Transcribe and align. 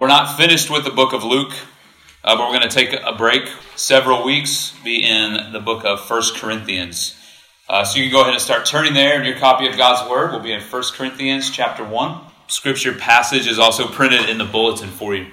We're 0.00 0.06
not 0.06 0.36
finished 0.36 0.70
with 0.70 0.84
the 0.84 0.92
book 0.92 1.12
of 1.12 1.24
Luke, 1.24 1.50
uh, 2.22 2.36
but 2.36 2.48
we're 2.48 2.56
going 2.56 2.68
to 2.68 2.74
take 2.74 2.92
a 2.92 3.16
break 3.16 3.48
several 3.74 4.24
weeks, 4.24 4.72
be 4.84 5.02
in 5.02 5.52
the 5.52 5.58
book 5.58 5.84
of 5.84 6.06
First 6.06 6.36
Corinthians. 6.36 7.16
Uh, 7.68 7.84
so 7.84 7.98
you 7.98 8.04
can 8.04 8.12
go 8.12 8.20
ahead 8.20 8.32
and 8.32 8.40
start 8.40 8.64
turning 8.64 8.94
there 8.94 9.18
in 9.18 9.26
your 9.26 9.36
copy 9.38 9.66
of 9.66 9.76
God's 9.76 10.08
Word. 10.08 10.30
We'll 10.30 10.38
be 10.38 10.52
in 10.52 10.60
First 10.60 10.94
Corinthians 10.94 11.50
chapter 11.50 11.82
1. 11.82 12.20
Scripture 12.46 12.92
passage 12.92 13.48
is 13.48 13.58
also 13.58 13.88
printed 13.88 14.28
in 14.28 14.38
the 14.38 14.44
bulletin 14.44 14.88
for 14.88 15.16
you. 15.16 15.26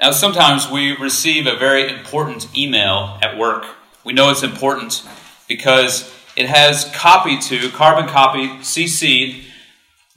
Now, 0.00 0.10
sometimes 0.10 0.68
we 0.68 0.96
receive 0.96 1.46
a 1.46 1.56
very 1.56 1.88
important 1.88 2.48
email 2.58 3.16
at 3.22 3.38
work. 3.38 3.64
We 4.02 4.12
know 4.12 4.30
it's 4.30 4.42
important 4.42 5.08
because 5.46 6.12
it 6.34 6.46
has 6.48 6.90
copy 6.92 7.38
to, 7.38 7.70
carbon 7.70 8.08
copy, 8.08 8.48
CC'd 8.48 9.51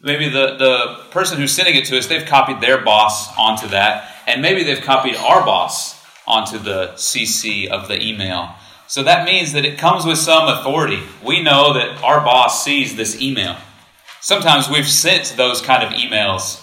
maybe 0.06 0.30
the, 0.30 0.56
the 0.56 1.04
person 1.10 1.38
who's 1.38 1.52
sending 1.52 1.76
it 1.76 1.86
to 1.86 1.98
us, 1.98 2.08
they've 2.08 2.26
copied 2.26 2.62
their 2.62 2.78
boss 2.78 3.36
onto 3.38 3.68
that, 3.70 4.14
and 4.28 4.42
maybe 4.42 4.64
they've 4.64 4.82
copied 4.82 5.16
our 5.18 5.44
boss 5.44 6.02
onto 6.26 6.58
the 6.60 6.94
CC 6.96 7.68
of 7.68 7.88
the 7.90 8.02
email. 8.02 8.56
So 8.88 9.04
that 9.04 9.26
means 9.26 9.52
that 9.54 9.66
it 9.66 9.80
comes 9.80 10.06
with 10.06 10.20
some 10.20 10.48
authority. 10.48 11.02
We 11.24 11.42
know 11.42 11.74
that 11.74 12.04
our 12.04 12.22
boss 12.22 12.64
sees 12.64 12.96
this 12.96 13.20
email. 13.20 13.58
Sometimes 14.22 14.70
we've 14.70 14.88
sent 14.88 15.34
those 15.38 15.62
kind 15.62 15.84
of 15.84 15.90
emails. 16.00 16.62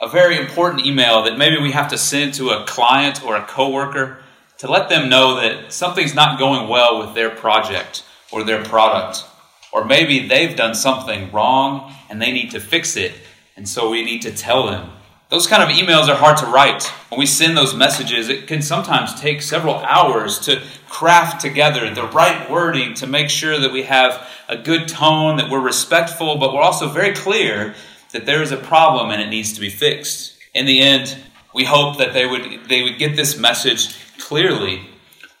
A 0.00 0.08
very 0.08 0.38
important 0.38 0.86
email 0.86 1.24
that 1.24 1.36
maybe 1.36 1.60
we 1.60 1.72
have 1.72 1.90
to 1.90 1.98
send 1.98 2.34
to 2.34 2.50
a 2.50 2.64
client 2.64 3.24
or 3.24 3.36
a 3.36 3.44
coworker 3.44 4.18
to 4.58 4.70
let 4.70 4.88
them 4.88 5.08
know 5.08 5.40
that 5.40 5.72
something's 5.72 6.14
not 6.14 6.38
going 6.38 6.68
well 6.68 7.00
with 7.00 7.14
their 7.14 7.30
project 7.30 8.04
or 8.30 8.44
their 8.44 8.64
product. 8.64 9.24
Or 9.72 9.84
maybe 9.84 10.26
they've 10.26 10.56
done 10.56 10.74
something 10.74 11.30
wrong 11.32 11.94
and 12.08 12.20
they 12.20 12.32
need 12.32 12.50
to 12.52 12.60
fix 12.60 12.96
it, 12.96 13.12
and 13.56 13.68
so 13.68 13.90
we 13.90 14.04
need 14.04 14.22
to 14.22 14.32
tell 14.32 14.66
them. 14.66 14.90
Those 15.30 15.46
kind 15.46 15.62
of 15.62 15.68
emails 15.68 16.08
are 16.08 16.16
hard 16.16 16.38
to 16.38 16.46
write. 16.46 16.86
When 17.08 17.20
we 17.20 17.26
send 17.26 17.56
those 17.56 17.72
messages, 17.72 18.28
it 18.28 18.48
can 18.48 18.62
sometimes 18.62 19.18
take 19.20 19.42
several 19.42 19.76
hours 19.76 20.40
to 20.40 20.60
craft 20.88 21.40
together 21.40 21.88
the 21.94 22.08
right 22.08 22.50
wording 22.50 22.94
to 22.94 23.06
make 23.06 23.30
sure 23.30 23.60
that 23.60 23.72
we 23.72 23.84
have 23.84 24.26
a 24.48 24.56
good 24.56 24.88
tone, 24.88 25.36
that 25.36 25.48
we're 25.48 25.60
respectful, 25.60 26.36
but 26.36 26.52
we're 26.52 26.62
also 26.62 26.88
very 26.88 27.14
clear 27.14 27.76
that 28.12 28.26
there 28.26 28.42
is 28.42 28.50
a 28.50 28.56
problem 28.56 29.10
and 29.10 29.22
it 29.22 29.28
needs 29.28 29.52
to 29.52 29.60
be 29.60 29.70
fixed. 29.70 30.36
In 30.52 30.66
the 30.66 30.80
end, 30.80 31.16
we 31.54 31.64
hope 31.64 31.98
that 31.98 32.12
they 32.12 32.26
would 32.26 32.68
they 32.68 32.82
would 32.82 32.98
get 32.98 33.14
this 33.14 33.38
message 33.38 33.94
clearly 34.18 34.88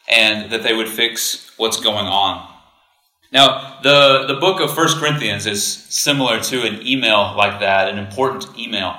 and 0.08 0.52
that 0.52 0.62
they 0.62 0.72
would 0.72 0.88
fix 0.88 1.50
what's 1.56 1.80
going 1.80 2.06
on. 2.06 2.48
Now, 3.32 3.78
the, 3.82 4.24
the 4.26 4.40
book 4.40 4.60
of 4.60 4.74
First 4.74 4.96
Corinthians 4.96 5.46
is 5.46 5.64
similar 5.64 6.40
to 6.40 6.62
an 6.62 6.84
email 6.84 7.34
like 7.36 7.60
that, 7.60 7.88
an 7.88 7.96
important 7.96 8.46
email. 8.58 8.96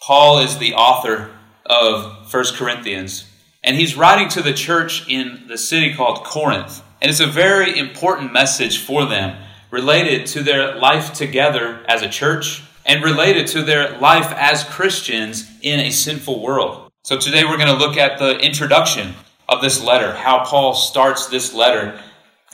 Paul 0.00 0.38
is 0.38 0.58
the 0.58 0.74
author 0.74 1.32
of 1.66 2.30
First 2.30 2.54
Corinthians, 2.54 3.28
and 3.64 3.76
he's 3.76 3.96
writing 3.96 4.28
to 4.30 4.42
the 4.42 4.52
church 4.52 5.08
in 5.08 5.44
the 5.48 5.58
city 5.58 5.94
called 5.94 6.24
Corinth. 6.24 6.82
And 7.02 7.10
it's 7.10 7.20
a 7.20 7.26
very 7.26 7.76
important 7.76 8.32
message 8.32 8.78
for 8.78 9.04
them 9.04 9.36
related 9.72 10.26
to 10.26 10.42
their 10.44 10.76
life 10.76 11.12
together 11.12 11.84
as 11.88 12.02
a 12.02 12.08
church 12.08 12.62
and 12.86 13.02
related 13.02 13.48
to 13.48 13.62
their 13.62 13.98
life 13.98 14.32
as 14.36 14.62
Christians 14.62 15.50
in 15.60 15.80
a 15.80 15.90
sinful 15.90 16.40
world. 16.40 16.92
So 17.02 17.18
today 17.18 17.44
we're 17.44 17.56
going 17.56 17.66
to 17.66 17.84
look 17.84 17.96
at 17.96 18.18
the 18.18 18.38
introduction 18.38 19.14
of 19.48 19.60
this 19.60 19.82
letter, 19.82 20.14
how 20.14 20.44
Paul 20.44 20.74
starts 20.74 21.26
this 21.26 21.52
letter 21.52 22.00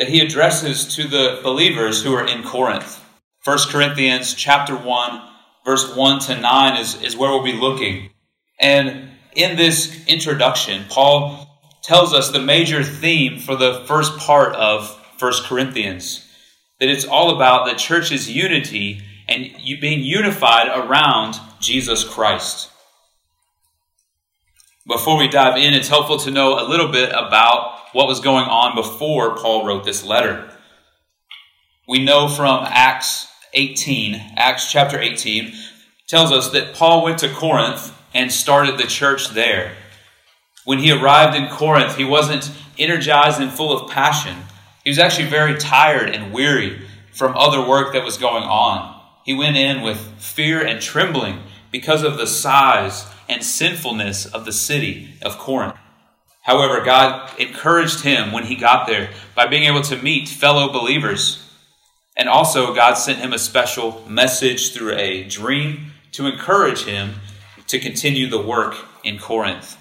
that 0.00 0.08
he 0.08 0.20
addresses 0.20 0.86
to 0.96 1.06
the 1.06 1.38
believers 1.42 2.02
who 2.02 2.14
are 2.14 2.26
in 2.26 2.42
Corinth. 2.42 3.04
1 3.44 3.58
Corinthians 3.68 4.32
chapter 4.32 4.74
1, 4.74 5.22
verse 5.62 5.94
1 5.94 6.20
to 6.20 6.40
9 6.40 6.80
is, 6.80 7.02
is 7.02 7.14
where 7.14 7.28
we'll 7.30 7.44
be 7.44 7.52
looking. 7.52 8.08
And 8.58 9.10
in 9.36 9.58
this 9.58 10.02
introduction, 10.06 10.86
Paul 10.88 11.46
tells 11.82 12.14
us 12.14 12.30
the 12.30 12.40
major 12.40 12.82
theme 12.82 13.38
for 13.38 13.56
the 13.56 13.84
first 13.86 14.16
part 14.16 14.54
of 14.54 14.98
1 15.18 15.32
Corinthians 15.44 16.26
that 16.78 16.88
it's 16.88 17.04
all 17.04 17.36
about 17.36 17.66
the 17.66 17.76
church's 17.76 18.30
unity 18.30 19.02
and 19.28 19.50
being 19.82 20.02
unified 20.02 20.68
around 20.68 21.36
Jesus 21.60 22.04
Christ. 22.04 22.70
Before 24.86 25.18
we 25.18 25.28
dive 25.28 25.58
in, 25.58 25.74
it's 25.74 25.88
helpful 25.88 26.16
to 26.20 26.30
know 26.30 26.58
a 26.58 26.64
little 26.66 26.88
bit 26.88 27.10
about 27.10 27.79
what 27.92 28.06
was 28.06 28.20
going 28.20 28.44
on 28.44 28.74
before 28.74 29.36
Paul 29.36 29.66
wrote 29.66 29.84
this 29.84 30.04
letter. 30.04 30.50
We 31.88 32.04
know 32.04 32.28
from 32.28 32.64
Acts 32.68 33.26
18, 33.54 34.14
Acts 34.36 34.70
chapter 34.70 34.98
18, 34.98 35.52
tells 36.06 36.30
us 36.32 36.50
that 36.50 36.74
Paul 36.74 37.02
went 37.02 37.18
to 37.18 37.32
Corinth 37.32 37.96
and 38.14 38.30
started 38.30 38.78
the 38.78 38.86
church 38.86 39.30
there. 39.30 39.72
When 40.64 40.78
he 40.78 40.92
arrived 40.92 41.36
in 41.36 41.48
Corinth, 41.48 41.96
he 41.96 42.04
wasn't 42.04 42.52
energized 42.78 43.40
and 43.40 43.50
full 43.50 43.76
of 43.76 43.90
passion. 43.90 44.36
He 44.84 44.90
was 44.90 44.98
actually 44.98 45.28
very 45.28 45.56
tired 45.56 46.10
and 46.10 46.32
weary 46.32 46.82
from 47.12 47.36
other 47.36 47.66
work 47.66 47.92
that 47.92 48.04
was 48.04 48.16
going 48.16 48.44
on. 48.44 49.00
He 49.24 49.34
went 49.34 49.56
in 49.56 49.82
with 49.82 49.98
fear 50.20 50.64
and 50.64 50.80
trembling 50.80 51.40
because 51.70 52.02
of 52.02 52.18
the 52.18 52.26
size 52.26 53.06
and 53.28 53.44
sinfulness 53.44 54.26
of 54.26 54.44
the 54.44 54.52
city 54.52 55.14
of 55.22 55.38
Corinth. 55.38 55.76
However, 56.50 56.80
God 56.80 57.38
encouraged 57.38 58.00
him 58.00 58.32
when 58.32 58.42
he 58.42 58.56
got 58.56 58.88
there 58.88 59.10
by 59.36 59.46
being 59.46 59.62
able 59.62 59.82
to 59.82 59.96
meet 59.96 60.28
fellow 60.28 60.72
believers. 60.72 61.48
And 62.16 62.28
also, 62.28 62.74
God 62.74 62.94
sent 62.94 63.20
him 63.20 63.32
a 63.32 63.38
special 63.38 64.04
message 64.08 64.74
through 64.74 64.96
a 64.96 65.22
dream 65.22 65.92
to 66.10 66.26
encourage 66.26 66.82
him 66.82 67.20
to 67.68 67.78
continue 67.78 68.28
the 68.28 68.42
work 68.42 68.74
in 69.04 69.20
Corinth. 69.20 69.76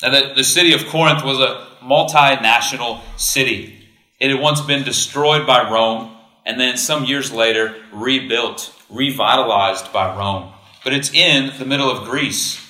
Now, 0.00 0.12
the, 0.12 0.32
the 0.34 0.44
city 0.44 0.72
of 0.72 0.86
Corinth 0.86 1.22
was 1.22 1.38
a 1.38 1.66
multinational 1.82 3.02
city. 3.18 3.86
It 4.18 4.30
had 4.30 4.40
once 4.40 4.62
been 4.62 4.82
destroyed 4.82 5.46
by 5.46 5.70
Rome 5.70 6.16
and 6.46 6.58
then 6.58 6.78
some 6.78 7.04
years 7.04 7.30
later 7.30 7.76
rebuilt, 7.92 8.74
revitalized 8.88 9.92
by 9.92 10.16
Rome. 10.16 10.54
But 10.82 10.94
it's 10.94 11.12
in 11.12 11.52
the 11.58 11.66
middle 11.66 11.90
of 11.90 12.08
Greece. 12.08 12.63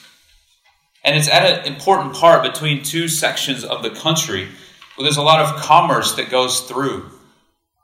And 1.04 1.16
it's 1.16 1.28
at 1.28 1.66
an 1.66 1.72
important 1.72 2.14
part 2.14 2.42
between 2.42 2.82
two 2.82 3.08
sections 3.08 3.62
of 3.62 3.82
the 3.82 3.90
country 3.90 4.48
where 4.96 5.04
there's 5.04 5.18
a 5.18 5.22
lot 5.22 5.40
of 5.40 5.60
commerce 5.60 6.14
that 6.14 6.30
goes 6.30 6.60
through. 6.60 7.10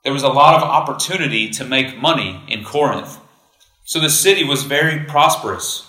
There 0.04 0.12
was 0.12 0.22
a 0.22 0.28
lot 0.28 0.54
of 0.54 0.62
opportunity 0.62 1.50
to 1.50 1.64
make 1.64 2.00
money 2.00 2.42
in 2.48 2.64
Corinth. 2.64 3.18
So 3.84 4.00
the 4.00 4.08
city 4.08 4.44
was 4.44 4.62
very 4.62 5.04
prosperous. 5.04 5.86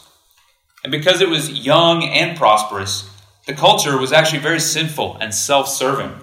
And 0.83 0.91
because 0.91 1.21
it 1.21 1.29
was 1.29 1.49
young 1.49 2.03
and 2.03 2.37
prosperous, 2.37 3.09
the 3.45 3.53
culture 3.53 3.97
was 3.97 4.11
actually 4.11 4.39
very 4.39 4.59
sinful 4.59 5.17
and 5.21 5.33
self 5.33 5.69
serving. 5.69 6.13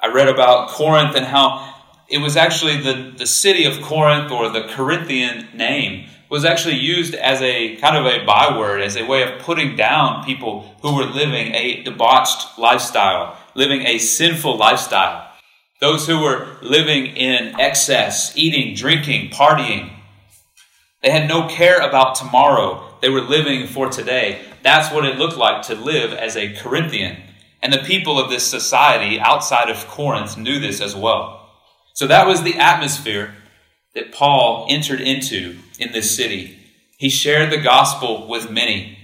I 0.00 0.08
read 0.08 0.28
about 0.28 0.70
Corinth 0.70 1.14
and 1.14 1.26
how 1.26 1.74
it 2.08 2.18
was 2.18 2.36
actually 2.36 2.80
the, 2.80 3.12
the 3.16 3.26
city 3.26 3.64
of 3.64 3.82
Corinth 3.82 4.32
or 4.32 4.48
the 4.48 4.66
Corinthian 4.68 5.48
name 5.54 6.08
was 6.30 6.44
actually 6.44 6.76
used 6.76 7.14
as 7.14 7.40
a 7.40 7.76
kind 7.76 7.96
of 7.96 8.06
a 8.06 8.24
byword, 8.24 8.82
as 8.82 8.96
a 8.96 9.06
way 9.06 9.22
of 9.22 9.40
putting 9.40 9.76
down 9.76 10.24
people 10.24 10.76
who 10.82 10.94
were 10.94 11.04
living 11.04 11.54
a 11.54 11.82
debauched 11.82 12.58
lifestyle, 12.58 13.36
living 13.54 13.82
a 13.86 13.98
sinful 13.98 14.56
lifestyle. 14.56 15.26
Those 15.80 16.06
who 16.06 16.20
were 16.20 16.56
living 16.60 17.06
in 17.06 17.58
excess, 17.58 18.36
eating, 18.36 18.74
drinking, 18.74 19.30
partying. 19.30 19.92
They 21.02 21.10
had 21.10 21.28
no 21.28 21.46
care 21.46 21.80
about 21.80 22.16
tomorrow. 22.16 22.96
They 23.00 23.08
were 23.08 23.20
living 23.20 23.68
for 23.68 23.88
today. 23.88 24.40
That's 24.62 24.92
what 24.92 25.04
it 25.04 25.18
looked 25.18 25.36
like 25.36 25.62
to 25.66 25.76
live 25.76 26.12
as 26.12 26.36
a 26.36 26.54
Corinthian. 26.54 27.22
And 27.62 27.72
the 27.72 27.78
people 27.78 28.18
of 28.18 28.28
this 28.28 28.46
society 28.46 29.18
outside 29.18 29.70
of 29.70 29.86
Corinth 29.86 30.36
knew 30.36 30.58
this 30.58 30.80
as 30.80 30.94
well. 30.94 31.48
So 31.94 32.06
that 32.06 32.26
was 32.26 32.42
the 32.42 32.58
atmosphere 32.58 33.34
that 33.94 34.12
Paul 34.12 34.66
entered 34.68 35.00
into 35.00 35.58
in 35.78 35.92
this 35.92 36.14
city. 36.14 36.58
He 36.96 37.08
shared 37.08 37.50
the 37.50 37.60
gospel 37.60 38.26
with 38.26 38.50
many 38.50 38.98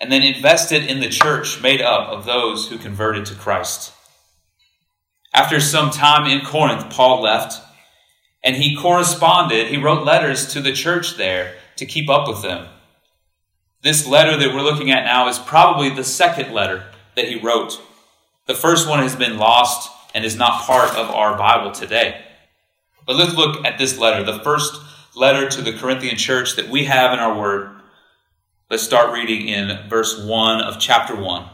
and 0.00 0.12
then 0.12 0.22
invested 0.22 0.84
in 0.84 1.00
the 1.00 1.08
church 1.08 1.60
made 1.60 1.80
up 1.80 2.08
of 2.08 2.24
those 2.24 2.68
who 2.68 2.78
converted 2.78 3.26
to 3.26 3.34
Christ. 3.34 3.92
After 5.34 5.60
some 5.60 5.90
time 5.90 6.30
in 6.30 6.44
Corinth, 6.44 6.90
Paul 6.90 7.22
left 7.22 7.60
and 8.44 8.56
he 8.56 8.76
corresponded, 8.76 9.68
he 9.68 9.76
wrote 9.76 10.04
letters 10.04 10.52
to 10.52 10.60
the 10.60 10.72
church 10.72 11.16
there 11.16 11.56
to 11.76 11.86
keep 11.86 12.08
up 12.08 12.28
with 12.28 12.42
them. 12.42 12.68
This 13.82 14.06
letter 14.06 14.36
that 14.36 14.54
we're 14.54 14.62
looking 14.62 14.90
at 14.90 15.04
now 15.04 15.28
is 15.28 15.38
probably 15.38 15.90
the 15.90 16.04
second 16.04 16.52
letter 16.52 16.84
that 17.16 17.28
he 17.28 17.38
wrote. 17.38 17.80
The 18.46 18.54
first 18.54 18.88
one 18.88 19.00
has 19.00 19.16
been 19.16 19.38
lost 19.38 19.90
and 20.14 20.24
is 20.24 20.36
not 20.36 20.62
part 20.62 20.96
of 20.96 21.10
our 21.10 21.36
Bible 21.36 21.70
today. 21.70 22.24
But 23.06 23.16
let's 23.16 23.34
look 23.34 23.64
at 23.64 23.78
this 23.78 23.98
letter, 23.98 24.24
the 24.24 24.40
first 24.40 24.80
letter 25.18 25.48
to 25.48 25.60
the 25.60 25.72
Corinthian 25.72 26.16
church 26.16 26.54
that 26.54 26.68
we 26.68 26.84
have 26.84 27.12
in 27.12 27.18
our 27.18 27.36
word. 27.36 27.70
Let's 28.70 28.84
start 28.84 29.12
reading 29.12 29.48
in 29.48 29.88
verse 29.88 30.16
1 30.16 30.60
of 30.60 30.78
chapter 30.78 31.16
1. 31.16 31.44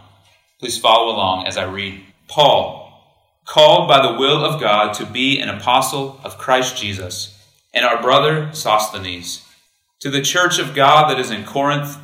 Please 0.61 0.76
follow 0.76 1.11
along 1.11 1.46
as 1.46 1.56
I 1.56 1.64
read. 1.64 2.05
Paul, 2.28 3.40
called 3.46 3.88
by 3.88 4.06
the 4.06 4.19
will 4.19 4.44
of 4.44 4.61
God 4.61 4.93
to 4.94 5.06
be 5.06 5.40
an 5.40 5.49
apostle 5.49 6.20
of 6.22 6.37
Christ 6.37 6.76
Jesus, 6.76 7.43
and 7.72 7.87
our 7.87 8.02
brother 8.02 8.50
Sosthenes 8.52 9.46
To 10.00 10.10
the 10.10 10.20
church 10.20 10.58
of 10.58 10.75
God 10.75 11.08
that 11.10 11.19
is 11.19 11.31
in 11.31 11.44
Corinth, 11.44 11.96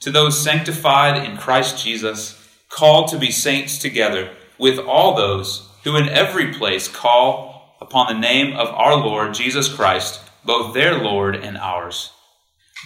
to 0.00 0.10
those 0.10 0.38
sanctified 0.38 1.24
in 1.24 1.38
Christ 1.38 1.82
Jesus, 1.82 2.38
called 2.68 3.08
to 3.08 3.18
be 3.18 3.30
saints 3.30 3.78
together, 3.78 4.32
with 4.58 4.78
all 4.78 5.16
those 5.16 5.70
who 5.84 5.96
in 5.96 6.10
every 6.10 6.52
place 6.52 6.88
call 6.88 7.74
upon 7.80 8.06
the 8.06 8.20
name 8.20 8.54
of 8.54 8.68
our 8.68 8.96
Lord 8.96 9.32
Jesus 9.32 9.72
Christ, 9.72 10.20
both 10.46 10.72
their 10.72 10.98
Lord 10.98 11.36
and 11.36 11.58
ours. 11.58 12.12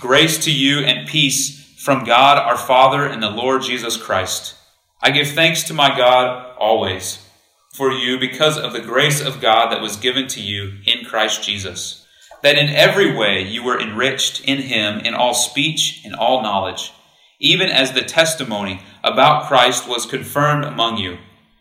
Grace 0.01 0.43
to 0.45 0.53
you 0.53 0.81
and 0.81 1.09
peace 1.09 1.75
from 1.83 2.05
God 2.05 2.39
our 2.39 2.57
Father 2.57 3.07
and 3.07 3.23
the 3.23 3.31
Lord 3.31 3.63
Jesus 3.63 3.97
Christ. 3.97 4.55
I 5.03 5.11
give 5.11 5.29
thanks 5.29 5.63
to 5.65 5.75
my 5.75 5.97
God 5.97 6.57
always 6.59 7.27
for 7.73 7.93
you 7.93 8.19
because 8.19 8.59
of 8.59 8.73
the 8.73 8.81
grace 8.81 9.21
of 9.21 9.41
God 9.41 9.71
that 9.71 9.81
was 9.81 9.97
given 9.97 10.27
to 10.29 10.41
you 10.41 10.79
in 10.85 11.05
Christ 11.05 11.43
Jesus, 11.43 12.07
that 12.43 12.59
in 12.59 12.69
every 12.69 13.17
way 13.17 13.43
you 13.43 13.63
were 13.63 13.81
enriched 13.81 14.43
in 14.45 14.59
him 14.59 14.99
in 15.01 15.15
all 15.15 15.35
speech 15.35 16.03
and 16.05 16.15
all 16.15 16.43
knowledge, 16.43 16.93
even 17.39 17.69
as 17.69 17.93
the 17.93 18.03
testimony 18.03 18.83
about 19.03 19.47
Christ 19.47 19.89
was 19.89 20.05
confirmed 20.05 20.65
among 20.65 20.99
you, 20.99 21.19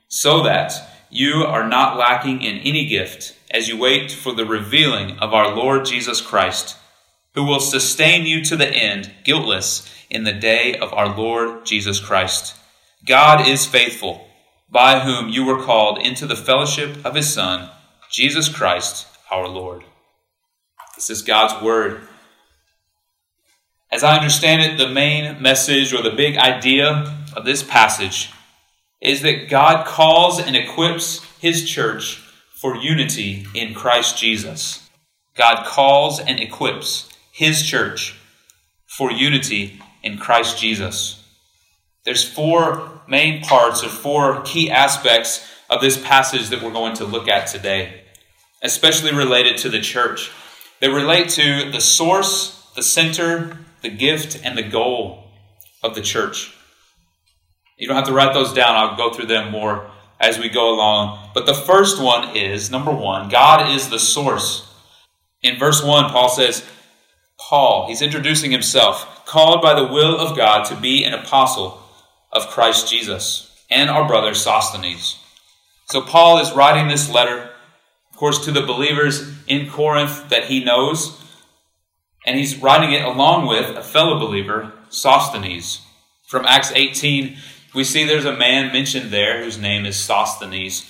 so 0.07 0.44
that 0.44 0.74
you 1.10 1.44
are 1.46 1.68
not 1.68 1.98
lacking 1.98 2.42
in 2.42 2.57
any 2.60 2.88
gift 2.88 3.38
as 3.51 3.68
you 3.68 3.78
wait 3.78 4.12
for 4.12 4.34
the 4.34 4.46
revealing 4.46 5.18
of 5.19 5.34
our 5.34 5.56
Lord 5.56 5.86
Jesus 5.86 6.22
Christ, 6.22 6.78
who 7.36 7.44
will 7.44 7.60
sustain 7.60 8.25
you 8.25 8.44
to 8.46 8.56
the 8.56 8.68
end, 8.68 9.12
guiltless, 9.24 9.90
in 10.10 10.24
the 10.24 10.34
day 10.34 10.75
of 10.75 10.94
our 10.94 11.16
Lord 11.16 11.66
Jesus 11.66 12.00
Christ. 12.00 12.56
God 13.06 13.48
is 13.48 13.66
faithful 13.66 14.28
by 14.69 15.00
whom 15.00 15.30
you 15.30 15.46
were 15.46 15.63
called 15.63 16.00
into 16.00 16.25
the 16.25 16.36
fellowship 16.36 17.04
of 17.06 17.16
his 17.16 17.31
Son, 17.34 17.69
Jesus 18.10 18.50
Christ 18.50 19.07
our 19.31 19.48
Lord. 19.48 19.84
This 20.96 21.10
is 21.10 21.22
God's 21.22 21.63
Word. 21.63 22.01
As 23.92 24.04
I 24.04 24.18
understand 24.18 24.62
it, 24.62 24.78
the 24.78 24.94
main 24.94 25.42
message 25.42 25.94
or 25.94 26.01
the 26.01 26.12
big 26.12 26.38
idea 26.38 27.25
of 27.36 27.46
this 27.46 27.63
passage 27.63 28.31
is 29.01 29.22
that 29.22 29.50
God 29.50 29.86
calls 29.86 30.40
and 30.40 30.56
equips 30.56 31.24
his 31.40 31.68
church 31.68 32.22
for 32.59 32.75
unity 32.75 33.47
in 33.53 33.73
Christ 33.73 34.17
Jesus. 34.17 34.89
God 35.38 35.65
calls 35.65 36.19
and 36.19 36.39
equips 36.39 37.09
his 37.31 37.63
church 37.63 38.19
for 38.85 39.11
unity 39.11 39.81
in 40.03 40.17
Christ 40.17 40.59
Jesus. 40.59 41.23
There's 42.03 42.27
four 42.27 43.01
main 43.07 43.41
parts 43.41 43.83
or 43.83 43.88
four 43.88 44.41
key 44.41 44.69
aspects 44.69 45.47
of 45.69 45.79
this 45.79 46.01
passage 46.03 46.50
that 46.50 46.61
we're 46.61 46.73
going 46.73 46.95
to 46.95 47.06
look 47.06 47.29
at 47.29 47.47
today, 47.47 48.01
especially 48.62 49.13
related 49.13 49.57
to 49.59 49.69
the 49.69 49.79
church. 49.79 50.29
They 50.81 50.89
relate 50.89 51.29
to 51.29 51.71
the 51.71 51.79
source, 51.79 52.69
the 52.75 52.83
center, 52.83 53.57
the 53.81 53.89
gift, 53.89 54.41
and 54.44 54.57
the 54.57 54.63
goal 54.63 55.29
of 55.81 55.95
the 55.95 56.01
church. 56.01 56.53
You 57.77 57.88
don't 57.88 57.95
have 57.95 58.07
to 58.07 58.13
write 58.13 58.33
those 58.33 58.51
down, 58.51 58.75
I'll 58.75 58.97
go 58.97 59.13
through 59.13 59.27
them 59.27 59.51
more 59.51 59.89
as 60.19 60.38
we 60.38 60.50
go 60.50 60.74
along. 60.74 61.31
But 61.33 61.45
the 61.45 61.54
first 61.54 62.01
one 62.01 62.36
is 62.36 62.69
number 62.69 62.92
one, 62.92 63.30
God 63.30 63.71
is 63.71 63.89
the 63.89 64.00
source. 64.00 64.66
In 65.42 65.57
verse 65.57 65.83
1, 65.83 66.12
Paul 66.12 66.30
says, 66.30 66.66
Paul, 67.39 67.88
he's 67.88 68.01
introducing 68.01 68.51
himself, 68.51 69.25
called 69.25 69.62
by 69.62 69.74
the 69.74 69.88
will 69.88 70.19
of 70.19 70.36
God 70.36 70.66
to 70.66 70.75
be 70.75 71.06
an 71.06 71.13
apostle 71.13 71.81
of 72.31 72.48
Christ 72.50 72.89
Jesus, 72.89 73.66
and 73.69 73.89
our 73.89 74.06
brother 74.06 74.33
Sosthenes. 74.33 75.18
So 75.86 76.01
Paul 76.01 76.39
is 76.39 76.51
writing 76.51 76.88
this 76.88 77.10
letter, 77.10 77.50
of 78.12 78.18
course, 78.18 78.44
to 78.45 78.51
the 78.51 78.62
believers 78.62 79.33
in 79.48 79.69
Corinth 79.69 80.30
that 80.30 80.45
he 80.45 80.63
knows, 80.63 81.24
and 82.25 82.38
he's 82.38 82.57
writing 82.57 82.92
it 82.92 83.06
along 83.06 83.48
with 83.48 83.77
a 83.77 83.81
fellow 83.81 84.19
believer, 84.19 84.74
Sosthenes. 84.89 85.81
From 86.27 86.45
Acts 86.45 86.72
18, 86.75 87.38
we 87.74 87.83
see 87.83 88.04
there's 88.04 88.25
a 88.25 88.36
man 88.36 88.74
mentioned 88.74 89.12
there 89.12 89.44
whose 89.44 89.57
name 89.57 89.86
is 89.86 89.98
Sosthenes. 89.98 90.86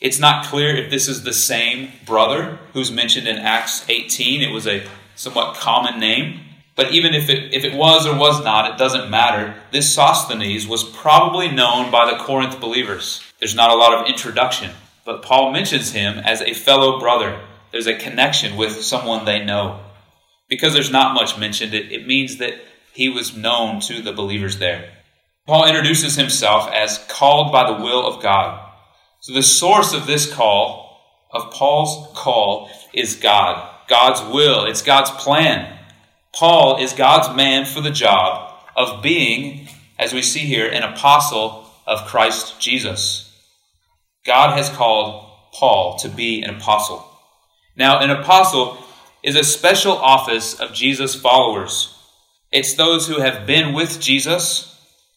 It's 0.00 0.18
not 0.18 0.46
clear 0.46 0.74
if 0.74 0.90
this 0.90 1.08
is 1.08 1.22
the 1.22 1.32
same 1.32 1.90
brother 2.06 2.58
who's 2.72 2.90
mentioned 2.90 3.26
in 3.26 3.36
Acts 3.36 3.84
18. 3.88 4.40
It 4.40 4.52
was 4.52 4.66
a 4.66 4.86
somewhat 5.16 5.56
common 5.56 6.00
name. 6.00 6.40
But 6.76 6.92
even 6.92 7.12
if 7.12 7.28
it, 7.28 7.52
if 7.52 7.64
it 7.64 7.74
was 7.74 8.06
or 8.06 8.16
was 8.16 8.42
not, 8.42 8.70
it 8.70 8.78
doesn't 8.78 9.10
matter. 9.10 9.54
This 9.70 9.92
Sosthenes 9.92 10.66
was 10.66 10.84
probably 10.84 11.50
known 11.50 11.90
by 11.90 12.10
the 12.10 12.16
Corinth 12.22 12.60
believers. 12.60 13.20
There's 13.38 13.54
not 13.54 13.70
a 13.70 13.76
lot 13.76 13.92
of 13.92 14.06
introduction, 14.06 14.70
but 15.04 15.22
Paul 15.22 15.52
mentions 15.52 15.92
him 15.92 16.18
as 16.18 16.40
a 16.40 16.54
fellow 16.54 16.98
brother. 16.98 17.40
There's 17.70 17.86
a 17.86 17.98
connection 17.98 18.56
with 18.56 18.82
someone 18.82 19.24
they 19.24 19.44
know. 19.44 19.80
Because 20.48 20.72
there's 20.72 20.90
not 20.90 21.14
much 21.14 21.38
mentioned, 21.38 21.74
it, 21.74 21.92
it 21.92 22.06
means 22.06 22.38
that 22.38 22.54
he 22.92 23.08
was 23.08 23.36
known 23.36 23.80
to 23.80 24.00
the 24.00 24.12
believers 24.12 24.58
there. 24.58 24.90
Paul 25.46 25.66
introduces 25.66 26.16
himself 26.16 26.70
as 26.72 27.04
called 27.08 27.52
by 27.52 27.66
the 27.66 27.82
will 27.82 28.06
of 28.06 28.22
God. 28.22 28.66
So 29.20 29.32
the 29.32 29.42
source 29.42 29.92
of 29.92 30.06
this 30.06 30.32
call, 30.32 31.00
of 31.30 31.50
Paul's 31.50 32.16
call, 32.16 32.70
is 32.92 33.16
God. 33.16 33.68
God's 33.88 34.22
will. 34.32 34.66
It's 34.66 34.82
God's 34.82 35.10
plan. 35.10 35.78
Paul 36.34 36.80
is 36.82 36.92
God's 36.92 37.34
man 37.36 37.64
for 37.64 37.80
the 37.80 37.90
job 37.90 38.54
of 38.76 39.02
being, 39.02 39.68
as 39.98 40.12
we 40.12 40.22
see 40.22 40.40
here, 40.40 40.68
an 40.68 40.82
apostle 40.82 41.66
of 41.86 42.06
Christ 42.06 42.60
Jesus. 42.60 43.26
God 44.24 44.56
has 44.56 44.68
called 44.68 45.28
Paul 45.52 45.98
to 45.98 46.08
be 46.08 46.42
an 46.42 46.54
apostle. 46.54 47.04
Now, 47.76 47.98
an 47.98 48.10
apostle 48.10 48.78
is 49.22 49.36
a 49.36 49.44
special 49.44 49.92
office 49.92 50.58
of 50.58 50.72
Jesus' 50.72 51.14
followers. 51.14 51.96
It's 52.52 52.74
those 52.74 53.08
who 53.08 53.20
have 53.20 53.46
been 53.46 53.74
with 53.74 54.00
Jesus 54.00 54.70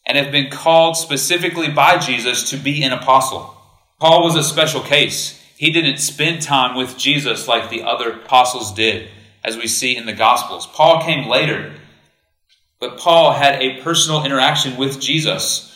and 0.06 0.18
have 0.18 0.30
been 0.30 0.50
called 0.50 0.96
specifically 0.96 1.68
by 1.68 1.98
Jesus 1.98 2.50
to 2.50 2.56
be 2.56 2.82
an 2.82 2.92
apostle. 2.92 3.56
Paul 4.00 4.24
was 4.24 4.36
a 4.36 4.44
special 4.44 4.80
case. 4.80 5.40
He 5.56 5.70
didn't 5.70 5.98
spend 5.98 6.42
time 6.42 6.76
with 6.76 6.98
Jesus 6.98 7.48
like 7.48 7.70
the 7.70 7.82
other 7.82 8.12
apostles 8.12 8.74
did 8.74 9.08
as 9.42 9.56
we 9.56 9.66
see 9.66 9.96
in 9.96 10.06
the 10.06 10.12
Gospels. 10.12 10.66
Paul 10.66 11.02
came 11.02 11.28
later, 11.28 11.74
but 12.80 12.98
Paul 12.98 13.32
had 13.32 13.62
a 13.62 13.80
personal 13.82 14.24
interaction 14.24 14.76
with 14.76 15.00
Jesus 15.00 15.70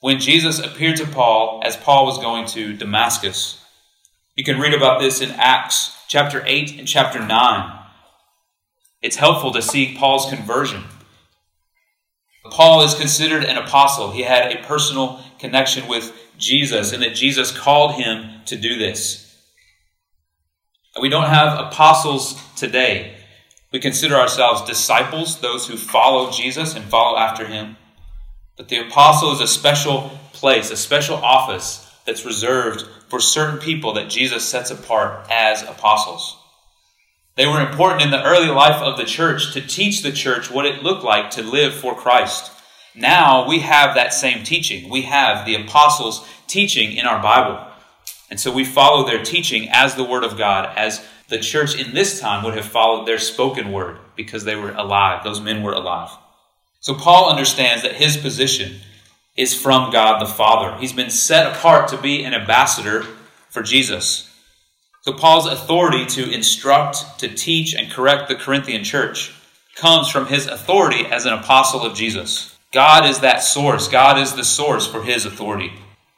when 0.00 0.20
Jesus 0.20 0.58
appeared 0.58 0.96
to 0.98 1.06
Paul 1.06 1.62
as 1.64 1.76
Paul 1.76 2.06
was 2.06 2.18
going 2.18 2.46
to 2.48 2.74
Damascus. 2.74 3.62
You 4.34 4.44
can 4.44 4.60
read 4.60 4.74
about 4.74 5.00
this 5.00 5.20
in 5.20 5.30
Acts 5.32 5.96
chapter 6.08 6.42
8 6.46 6.78
and 6.78 6.88
chapter 6.88 7.24
9. 7.24 7.78
It's 9.02 9.16
helpful 9.16 9.52
to 9.52 9.62
see 9.62 9.96
Paul's 9.96 10.28
conversion. 10.30 10.84
Paul 12.54 12.82
is 12.82 12.94
considered 12.94 13.42
an 13.42 13.56
apostle. 13.56 14.12
He 14.12 14.22
had 14.22 14.52
a 14.52 14.62
personal 14.62 15.20
connection 15.40 15.88
with 15.88 16.12
Jesus, 16.38 16.92
and 16.92 17.02
that 17.02 17.16
Jesus 17.16 17.50
called 17.50 17.96
him 17.96 18.30
to 18.46 18.56
do 18.56 18.78
this. 18.78 19.36
We 21.00 21.08
don't 21.08 21.30
have 21.30 21.58
apostles 21.58 22.40
today. 22.54 23.16
We 23.72 23.80
consider 23.80 24.14
ourselves 24.14 24.62
disciples, 24.62 25.40
those 25.40 25.66
who 25.66 25.76
follow 25.76 26.30
Jesus 26.30 26.76
and 26.76 26.84
follow 26.84 27.18
after 27.18 27.44
him. 27.44 27.76
But 28.56 28.68
the 28.68 28.86
apostle 28.86 29.32
is 29.32 29.40
a 29.40 29.48
special 29.48 30.16
place, 30.32 30.70
a 30.70 30.76
special 30.76 31.16
office 31.16 31.92
that's 32.06 32.24
reserved 32.24 32.86
for 33.08 33.18
certain 33.18 33.58
people 33.58 33.94
that 33.94 34.08
Jesus 34.08 34.44
sets 34.44 34.70
apart 34.70 35.26
as 35.28 35.64
apostles. 35.64 36.36
They 37.34 37.48
were 37.48 37.60
important 37.60 38.02
in 38.02 38.12
the 38.12 38.22
early 38.22 38.46
life 38.46 38.80
of 38.80 38.96
the 38.96 39.04
church 39.04 39.54
to 39.54 39.60
teach 39.60 40.02
the 40.02 40.12
church 40.12 40.52
what 40.52 40.66
it 40.66 40.84
looked 40.84 41.02
like 41.02 41.30
to 41.30 41.42
live 41.42 41.74
for 41.74 41.96
Christ. 41.96 42.52
Now 42.94 43.46
we 43.48 43.60
have 43.60 43.94
that 43.94 44.14
same 44.14 44.44
teaching. 44.44 44.88
We 44.88 45.02
have 45.02 45.46
the 45.46 45.56
apostles' 45.56 46.26
teaching 46.46 46.96
in 46.96 47.06
our 47.06 47.22
Bible. 47.22 47.64
And 48.30 48.38
so 48.38 48.52
we 48.52 48.64
follow 48.64 49.06
their 49.06 49.22
teaching 49.22 49.68
as 49.70 49.94
the 49.94 50.04
Word 50.04 50.24
of 50.24 50.38
God, 50.38 50.72
as 50.76 51.04
the 51.28 51.38
church 51.38 51.74
in 51.74 51.94
this 51.94 52.20
time 52.20 52.44
would 52.44 52.54
have 52.54 52.66
followed 52.66 53.06
their 53.06 53.18
spoken 53.18 53.72
word 53.72 53.98
because 54.16 54.44
they 54.44 54.56
were 54.56 54.72
alive. 54.72 55.24
Those 55.24 55.40
men 55.40 55.62
were 55.62 55.72
alive. 55.72 56.10
So 56.80 56.94
Paul 56.94 57.30
understands 57.30 57.82
that 57.82 57.94
his 57.94 58.16
position 58.16 58.80
is 59.36 59.58
from 59.58 59.90
God 59.90 60.20
the 60.20 60.26
Father. 60.26 60.76
He's 60.78 60.92
been 60.92 61.10
set 61.10 61.46
apart 61.46 61.88
to 61.88 62.00
be 62.00 62.24
an 62.24 62.34
ambassador 62.34 63.04
for 63.48 63.62
Jesus. 63.62 64.30
So 65.02 65.12
Paul's 65.12 65.46
authority 65.46 66.06
to 66.06 66.30
instruct, 66.30 67.18
to 67.18 67.28
teach, 67.28 67.74
and 67.74 67.90
correct 67.90 68.28
the 68.28 68.34
Corinthian 68.34 68.84
church 68.84 69.34
comes 69.74 70.08
from 70.08 70.26
his 70.26 70.46
authority 70.46 71.06
as 71.06 71.26
an 71.26 71.32
apostle 71.32 71.82
of 71.82 71.96
Jesus. 71.96 72.53
God 72.74 73.08
is 73.08 73.20
that 73.20 73.42
source. 73.42 73.88
God 73.88 74.18
is 74.18 74.34
the 74.34 74.44
source 74.44 74.86
for 74.86 75.02
his 75.02 75.24
authority. 75.24 75.72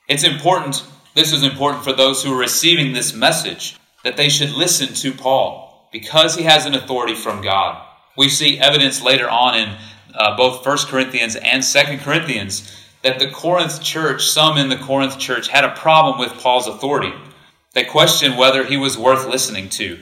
It's 0.09 0.25
important 0.25 0.83
this 1.17 1.33
is 1.33 1.43
important 1.43 1.83
for 1.83 1.95
those 1.95 2.23
who 2.23 2.35
are 2.35 2.39
receiving 2.39 2.93
this 2.93 3.15
message 3.15 3.79
that 4.05 4.19
they 4.19 4.29
should 4.29 4.51
listen 4.51 4.93
to 4.97 5.13
Paul 5.13 5.89
because 5.91 6.35
he 6.35 6.43
has 6.43 6.67
an 6.67 6.75
authority 6.75 7.15
from 7.15 7.41
God. 7.41 7.83
We 8.19 8.29
see 8.29 8.59
evidence 8.59 9.03
later 9.03 9.27
on 9.27 9.57
in 9.57 9.77
uh, 10.15 10.37
both 10.37 10.65
1 10.65 10.79
Corinthians 10.89 11.35
and 11.37 11.63
2 11.63 11.99
Corinthians 12.05 12.71
that 13.01 13.19
the 13.19 13.31
Corinth 13.31 13.83
church, 13.83 14.27
some 14.27 14.59
in 14.59 14.69
the 14.69 14.77
Corinth 14.77 15.19
church, 15.19 15.49
had 15.49 15.65
a 15.65 15.75
problem 15.75 16.19
with 16.19 16.39
Paul's 16.39 16.67
authority. 16.67 17.15
They 17.73 17.85
questioned 17.85 18.37
whether 18.37 18.65
he 18.65 18.77
was 18.77 18.99
worth 18.99 19.27
listening 19.27 19.71
to. 19.71 19.99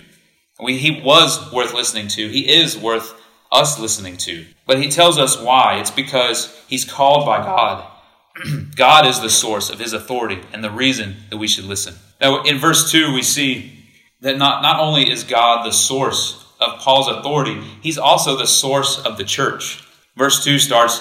he 0.59 1.01
was 1.01 1.53
worth 1.53 1.75
listening 1.75 2.09
to. 2.09 2.29
He 2.29 2.53
is 2.53 2.77
worth 2.77 3.15
us 3.53 3.79
listening 3.79 4.17
to. 4.17 4.47
But 4.67 4.83
he 4.83 4.91
tells 4.91 5.19
us 5.19 5.41
why. 5.41 5.79
It's 5.79 5.91
because 5.91 6.63
he's 6.69 6.85
called 6.85 7.27
by 7.27 7.43
God. 7.43 7.91
God 8.77 9.07
is 9.07 9.21
the 9.21 9.31
source 9.31 9.71
of 9.71 9.79
his 9.79 9.93
authority 9.93 10.41
and 10.53 10.65
the 10.65 10.71
reason 10.71 11.17
that 11.31 11.37
we 11.37 11.49
should 11.49 11.65
listen. 11.65 11.95
Now, 12.21 12.43
in 12.43 12.59
verse 12.59 12.91
2, 12.91 13.13
we 13.13 13.23
see 13.23 13.73
that 14.21 14.39
not, 14.39 14.63
not 14.63 14.81
only 14.81 15.11
is 15.11 15.25
God 15.25 15.65
the 15.65 15.73
source 15.73 16.45
of 16.61 16.81
Paul's 16.81 17.09
authority, 17.09 17.61
he's 17.83 17.99
also 17.99 18.37
the 18.37 18.47
source 18.47 18.99
of 19.05 19.19
the 19.19 19.25
church. 19.25 19.85
Verse 20.17 20.43
2 20.43 20.59
starts, 20.59 21.01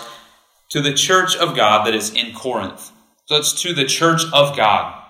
To 0.69 0.81
the 0.81 0.93
church 0.93 1.35
of 1.37 1.55
God 1.55 1.87
that 1.87 1.95
is 1.95 2.13
in 2.13 2.33
Corinth. 2.33 2.91
So 3.25 3.37
it's 3.37 3.61
to 3.61 3.73
the 3.73 3.85
church 3.85 4.23
of 4.33 4.57
God. 4.57 5.01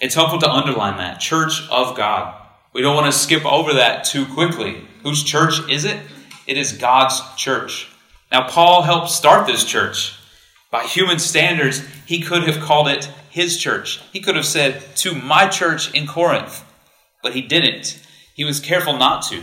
It's 0.00 0.14
helpful 0.14 0.38
to 0.40 0.50
underline 0.50 0.98
that 0.98 1.20
church 1.20 1.62
of 1.70 1.96
God. 1.96 2.34
We 2.72 2.82
don't 2.82 2.94
want 2.94 3.12
to 3.12 3.18
skip 3.18 3.44
over 3.44 3.72
that 3.74 4.04
too 4.04 4.26
quickly. 4.26 4.86
Whose 5.02 5.24
church 5.24 5.54
is 5.68 5.84
it? 5.84 5.98
It 6.46 6.56
is 6.58 6.74
God's 6.74 7.20
church. 7.36 7.88
Now, 8.30 8.48
Paul 8.48 8.82
helped 8.82 9.10
start 9.10 9.46
this 9.46 9.64
church. 9.64 10.18
By 10.70 10.84
human 10.84 11.18
standards, 11.18 11.82
he 12.06 12.20
could 12.20 12.44
have 12.44 12.62
called 12.62 12.88
it 12.88 13.10
his 13.30 13.56
church. 13.56 14.00
He 14.12 14.20
could 14.20 14.36
have 14.36 14.46
said, 14.46 14.82
To 14.96 15.14
my 15.14 15.48
church 15.48 15.92
in 15.94 16.06
Corinth. 16.06 16.64
But 17.22 17.34
he 17.34 17.42
didn't. 17.42 18.00
He 18.34 18.44
was 18.44 18.60
careful 18.60 18.96
not 18.96 19.22
to. 19.30 19.42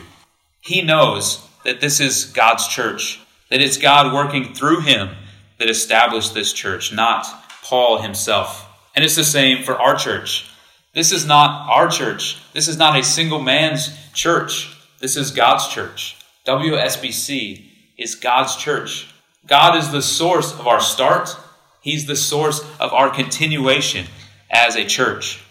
He 0.61 0.81
knows 0.81 1.47
that 1.63 1.81
this 1.81 1.99
is 1.99 2.25
God's 2.25 2.67
church, 2.67 3.19
that 3.49 3.61
it's 3.61 3.77
God 3.77 4.13
working 4.13 4.53
through 4.53 4.81
him 4.81 5.09
that 5.57 5.69
established 5.69 6.33
this 6.33 6.53
church, 6.53 6.93
not 6.93 7.25
Paul 7.63 8.01
himself. 8.01 8.69
And 8.95 9.03
it's 9.03 9.15
the 9.15 9.23
same 9.23 9.63
for 9.63 9.79
our 9.79 9.95
church. 9.95 10.49
This 10.93 11.11
is 11.11 11.25
not 11.25 11.67
our 11.69 11.89
church. 11.89 12.37
This 12.53 12.67
is 12.67 12.77
not 12.77 12.97
a 12.97 13.03
single 13.03 13.41
man's 13.41 13.89
church. 14.13 14.77
This 14.99 15.17
is 15.17 15.31
God's 15.31 15.67
church. 15.67 16.17
WSBC 16.45 17.72
is 17.97 18.15
God's 18.15 18.55
church. 18.55 19.13
God 19.45 19.77
is 19.77 19.91
the 19.91 20.01
source 20.01 20.53
of 20.53 20.67
our 20.67 20.79
start. 20.79 21.35
He's 21.81 22.05
the 22.05 22.15
source 22.15 22.61
of 22.79 22.93
our 22.93 23.09
continuation 23.09 24.05
as 24.49 24.75
a 24.75 24.85
church. 24.85 25.43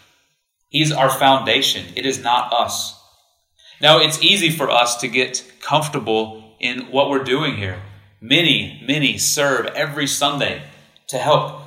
He's 0.71 0.91
our 0.91 1.11
foundation. 1.11 1.87
It 1.95 2.07
is 2.07 2.23
not 2.23 2.53
us. 2.53 2.99
Now, 3.81 3.99
it's 3.99 4.23
easy 4.23 4.51
for 4.51 4.71
us 4.71 4.97
to 4.99 5.09
get 5.09 5.45
comfortable 5.61 6.57
in 6.61 6.91
what 6.91 7.11
we're 7.11 7.25
doing 7.25 7.57
here. 7.57 7.83
Many, 8.21 8.83
many 8.87 9.19
serve 9.19 9.67
every 9.67 10.07
Sunday 10.07 10.63
to 11.09 11.19
help 11.19 11.61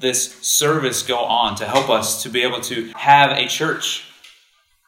this 0.00 0.32
service 0.40 1.02
go 1.02 1.18
on, 1.18 1.56
to 1.56 1.66
help 1.66 1.90
us 1.90 2.22
to 2.22 2.30
be 2.30 2.42
able 2.42 2.60
to 2.62 2.90
have 2.96 3.30
a 3.30 3.46
church. 3.46 4.04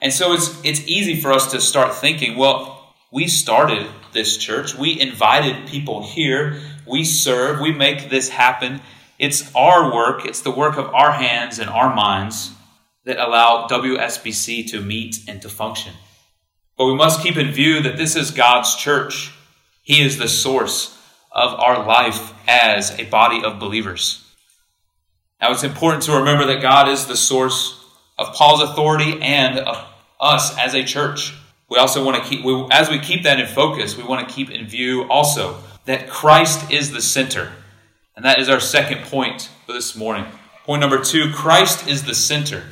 And 0.00 0.12
so 0.12 0.32
it's, 0.32 0.58
it's 0.64 0.80
easy 0.86 1.20
for 1.20 1.30
us 1.30 1.50
to 1.52 1.60
start 1.60 1.94
thinking, 1.94 2.36
well, 2.36 2.79
we 3.12 3.26
started 3.26 3.86
this 4.12 4.36
church. 4.36 4.74
We 4.74 5.00
invited 5.00 5.68
people 5.68 6.02
here. 6.02 6.60
We 6.86 7.04
serve. 7.04 7.60
We 7.60 7.72
make 7.72 8.08
this 8.08 8.28
happen. 8.28 8.80
It's 9.18 9.54
our 9.54 9.92
work. 9.92 10.24
It's 10.24 10.42
the 10.42 10.50
work 10.50 10.76
of 10.76 10.86
our 10.94 11.12
hands 11.12 11.58
and 11.58 11.68
our 11.68 11.94
minds 11.94 12.52
that 13.04 13.18
allow 13.18 13.66
WSBC 13.68 14.70
to 14.70 14.80
meet 14.80 15.24
and 15.28 15.42
to 15.42 15.48
function. 15.48 15.94
But 16.76 16.86
we 16.86 16.94
must 16.94 17.22
keep 17.22 17.36
in 17.36 17.50
view 17.50 17.82
that 17.82 17.96
this 17.96 18.16
is 18.16 18.30
God's 18.30 18.76
church. 18.76 19.32
He 19.82 20.02
is 20.02 20.16
the 20.16 20.28
source 20.28 20.96
of 21.32 21.52
our 21.58 21.84
life 21.84 22.32
as 22.48 22.98
a 22.98 23.04
body 23.04 23.42
of 23.44 23.58
believers. 23.58 24.24
Now, 25.40 25.52
it's 25.52 25.64
important 25.64 26.04
to 26.04 26.18
remember 26.18 26.46
that 26.46 26.62
God 26.62 26.88
is 26.88 27.06
the 27.06 27.16
source 27.16 27.84
of 28.18 28.34
Paul's 28.34 28.62
authority 28.62 29.20
and 29.20 29.58
of 29.58 29.84
us 30.20 30.56
as 30.58 30.74
a 30.74 30.84
church. 30.84 31.34
We 31.70 31.78
also 31.78 32.04
want 32.04 32.22
to 32.22 32.28
keep, 32.28 32.44
we, 32.44 32.66
as 32.70 32.90
we 32.90 32.98
keep 32.98 33.22
that 33.22 33.40
in 33.40 33.46
focus, 33.46 33.96
we 33.96 34.02
want 34.02 34.28
to 34.28 34.34
keep 34.34 34.50
in 34.50 34.66
view 34.66 35.04
also 35.04 35.62
that 35.86 36.08
Christ 36.08 36.70
is 36.70 36.90
the 36.92 37.00
center. 37.00 37.52
And 38.16 38.24
that 38.24 38.38
is 38.38 38.48
our 38.48 38.60
second 38.60 39.04
point 39.04 39.48
for 39.64 39.72
this 39.72 39.96
morning. 39.96 40.26
Point 40.64 40.80
number 40.80 41.02
two 41.02 41.32
Christ 41.32 41.88
is 41.88 42.04
the 42.04 42.14
center. 42.14 42.64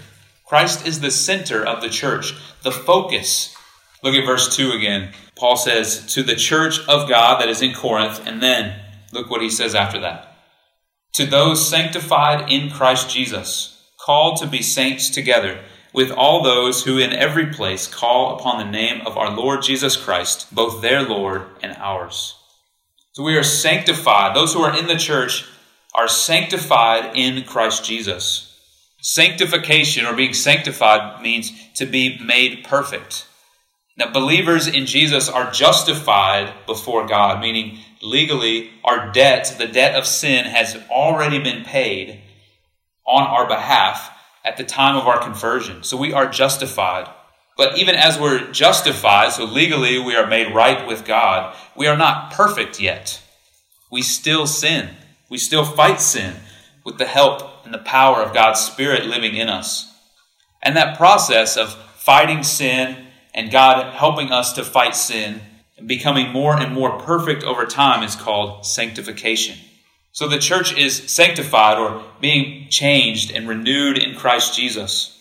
Christ 0.45 0.87
is 0.87 1.01
the 1.01 1.11
center 1.11 1.65
of 1.65 1.81
the 1.81 1.89
church, 1.89 2.35
the 2.63 2.73
focus 2.73 3.55
Look 4.03 4.15
at 4.15 4.27
verse 4.27 4.55
2 4.55 4.73
again. 4.73 5.13
Paul 5.37 5.57
says, 5.57 6.07
To 6.15 6.23
the 6.23 6.37
church 6.37 6.79
of 6.87 7.09
God 7.09 7.41
that 7.41 7.49
is 7.49 7.63
in 7.63 7.75
Corinth, 7.75 8.25
and 8.25 8.43
then 8.43 8.81
look 9.13 9.31
what 9.31 9.43
he 9.43 9.51
says 9.51 9.75
after 9.75 10.01
that. 10.01 10.37
To 11.15 11.27
those 11.27 11.69
sanctified 11.69 12.51
in 12.51 12.71
Christ 12.71 13.11
Jesus, 13.11 13.83
called 14.05 14.39
to 14.39 14.47
be 14.47 14.63
saints 14.63 15.11
together, 15.11 15.61
with 15.99 16.13
all 16.13 16.45
those 16.45 16.85
who 16.85 16.97
in 16.97 17.13
every 17.13 17.47
place 17.47 17.89
call 17.89 18.39
upon 18.39 18.57
the 18.57 18.71
name 18.71 19.05
of 19.05 19.17
our 19.17 19.37
Lord 19.37 19.63
Jesus 19.63 19.97
Christ, 19.97 20.47
both 20.55 20.81
their 20.81 21.03
Lord 21.03 21.43
and 21.61 21.77
ours. 21.77 22.37
So 23.15 23.25
we 23.25 23.37
are 23.37 23.43
sanctified. 23.43 24.37
Those 24.37 24.55
who 24.55 24.63
are 24.63 24.79
in 24.79 24.87
the 24.87 24.95
church 24.95 25.45
are 25.93 26.07
sanctified 26.07 27.17
in 27.17 27.43
Christ 27.43 27.85
Jesus. 27.85 28.57
Sanctification 29.01 30.07
or 30.07 30.15
being 30.15 30.35
sanctified 30.35 31.21
means 31.21 31.51
to 31.75 31.85
be 31.85 32.17
made 32.25 32.63
perfect. 32.63 33.27
Now, 33.97 34.13
believers 34.13 34.69
in 34.69 34.87
Jesus 34.87 35.29
are 35.29 35.51
justified 35.51 36.55
before 36.67 37.09
God, 37.09 37.41
meaning 37.41 37.81
legally 38.01 38.71
our 38.85 39.11
debt, 39.11 39.57
the 39.59 39.67
debt 39.67 39.97
of 39.97 40.07
sin, 40.07 40.45
has 40.45 40.77
already 40.89 41.41
been 41.41 41.65
paid 41.65 42.21
on 43.05 43.25
our 43.25 43.49
behalf 43.49 44.13
at 44.45 44.57
the 44.57 44.65
time 44.65 44.97
of 44.97 45.07
our 45.07 45.21
conversion. 45.21 45.83
So 45.83 45.97
we 45.97 46.13
are 46.13 46.29
justified. 46.29 47.09
But 47.57 47.77
even 47.79 47.95
as 47.95 48.19
we're 48.19 48.53
justified, 48.53 49.33
so 49.33 49.45
legally 49.45 49.99
we 49.99 50.15
are 50.15 50.27
made 50.27 50.55
right 50.55 50.87
with 50.87 51.05
God, 51.05 51.57
we 51.77 51.87
are 51.87 51.97
not 51.97 52.33
perfect 52.33 52.81
yet. 52.81 53.21
We 53.91 54.03
still 54.03 54.47
sin. 54.47 54.91
We 55.29 55.39
still 55.39 55.65
fight 55.65 56.01
sin 56.01 56.37
with 56.85 56.99
the 56.99 57.07
help 57.07 57.65
and 57.65 57.75
the 57.75 57.79
power 57.79 58.23
of 58.23 58.33
God's 58.33 58.61
Spirit 58.61 59.07
living 59.07 59.35
in 59.35 59.49
us. 59.49 59.93
And 60.63 60.77
that 60.77 60.97
process 60.97 61.57
of 61.57 61.75
fighting 61.97 62.43
sin 62.43 63.07
and 63.35 63.51
God 63.51 63.93
helping 63.93 64.31
us 64.31 64.53
to 64.55 64.65
fight 64.65 64.97
sin 64.97 65.41
and 65.77 65.87
becoming 65.87 66.33
more 66.33 66.59
and 66.59 66.73
more 66.73 66.99
perfect 66.99 67.45
over 67.45 67.67
time 67.67 68.03
is 68.03 68.17
called 68.17 68.65
sanctification. 68.65 69.59
So 70.19 70.27
the 70.27 70.41
church 70.41 70.77
is 70.77 71.09
sanctified 71.09 71.79
or 71.79 72.03
being 72.21 72.69
changed 72.71 73.31
and 73.31 73.49
renewed 73.49 73.97
in 73.97 74.17
Christ 74.17 74.53
Jesus. 74.53 75.17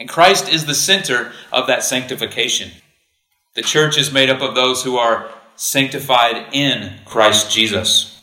And 0.00 0.08
Christ 0.08 0.48
is 0.48 0.64
the 0.64 0.74
center 0.74 1.32
of 1.52 1.66
that 1.66 1.84
sanctification. 1.84 2.70
The 3.54 3.60
church 3.60 3.98
is 3.98 4.10
made 4.10 4.30
up 4.30 4.40
of 4.40 4.54
those 4.54 4.84
who 4.84 4.96
are 4.96 5.28
sanctified 5.54 6.46
in 6.54 6.94
Christ 7.04 7.52
Jesus. 7.52 8.18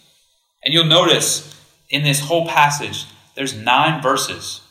And 0.64 0.74
you'll 0.74 0.86
notice 0.86 1.56
in 1.92 2.02
this 2.02 2.22
whole 2.22 2.48
passage, 2.48 3.06
there's 3.36 3.54
nine 3.56 4.02
verses, 4.02 4.62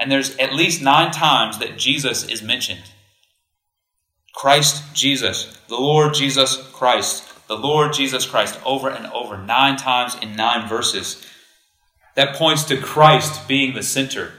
and 0.00 0.10
there's 0.10 0.34
at 0.38 0.54
least 0.54 0.80
nine 0.80 1.10
times 1.10 1.58
that 1.58 1.76
Jesus 1.76 2.24
is 2.24 2.40
mentioned. 2.40 2.84
Christ 4.34 4.94
Jesus, 4.94 5.60
the 5.68 5.76
Lord 5.76 6.14
Jesus 6.14 6.56
Christ, 6.72 7.31
the 7.52 7.58
Lord 7.58 7.92
Jesus 7.92 8.24
Christ, 8.24 8.58
over 8.64 8.88
and 8.88 9.06
over, 9.12 9.36
nine 9.36 9.76
times 9.76 10.16
in 10.22 10.34
nine 10.34 10.66
verses. 10.68 11.26
That 12.14 12.36
points 12.36 12.64
to 12.64 12.78
Christ 12.78 13.46
being 13.46 13.74
the 13.74 13.82
center. 13.82 14.32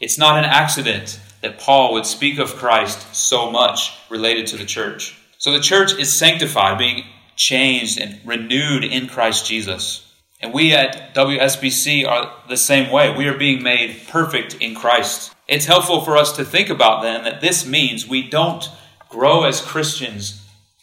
It's 0.00 0.16
not 0.16 0.38
an 0.38 0.46
accident 0.46 1.20
that 1.42 1.58
Paul 1.58 1.92
would 1.92 2.06
speak 2.06 2.38
of 2.38 2.56
Christ 2.56 3.14
so 3.14 3.50
much 3.50 3.92
related 4.08 4.46
to 4.48 4.56
the 4.56 4.64
church. 4.64 5.18
So 5.36 5.52
the 5.52 5.60
church 5.60 5.92
is 5.92 6.12
sanctified, 6.12 6.78
being 6.78 7.04
changed 7.36 8.00
and 8.00 8.18
renewed 8.24 8.84
in 8.84 9.06
Christ 9.06 9.46
Jesus. 9.46 10.06
And 10.40 10.54
we 10.54 10.72
at 10.72 11.14
WSBC 11.14 12.08
are 12.08 12.32
the 12.48 12.56
same 12.56 12.90
way. 12.90 13.14
We 13.14 13.28
are 13.28 13.36
being 13.36 13.62
made 13.62 14.00
perfect 14.08 14.54
in 14.54 14.74
Christ. 14.74 15.34
It's 15.46 15.66
helpful 15.66 16.00
for 16.00 16.16
us 16.16 16.32
to 16.36 16.44
think 16.44 16.70
about 16.70 17.02
then 17.02 17.24
that 17.24 17.42
this 17.42 17.66
means 17.66 18.08
we 18.08 18.30
don't 18.30 18.66
grow 19.10 19.44
as 19.44 19.60
Christians 19.60 20.39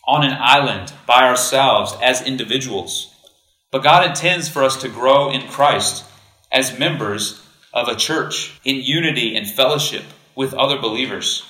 on 0.08 0.24
an 0.24 0.38
island 0.40 0.94
by 1.06 1.24
ourselves 1.24 1.96
as 2.02 2.22
individuals. 2.22 3.14
But 3.72 3.84
God 3.84 4.08
intends 4.08 4.48
for 4.48 4.64
us 4.64 4.78
to 4.78 4.90
grow 4.90 5.30
in 5.30 5.48
Christ 5.50 6.06
as 6.52 6.80
members 6.80 7.44
of 7.74 7.88
a 7.88 7.96
church 7.96 8.60
in 8.64 8.78
unity 8.78 9.36
and 9.36 9.48
fellowship 9.48 10.04
with 10.36 10.54
other 10.54 10.80
believers. 10.80 11.44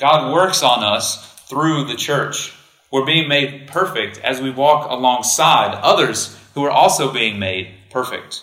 God 0.00 0.32
works 0.32 0.62
on 0.62 0.82
us 0.82 1.32
through 1.48 1.84
the 1.84 1.96
church. 1.96 2.52
We're 2.90 3.06
being 3.06 3.28
made 3.28 3.68
perfect 3.68 4.18
as 4.18 4.40
we 4.40 4.50
walk 4.50 4.90
alongside 4.90 5.78
others 5.82 6.36
who 6.54 6.64
are 6.64 6.70
also 6.70 7.12
being 7.12 7.38
made 7.38 7.74
perfect. 7.90 8.42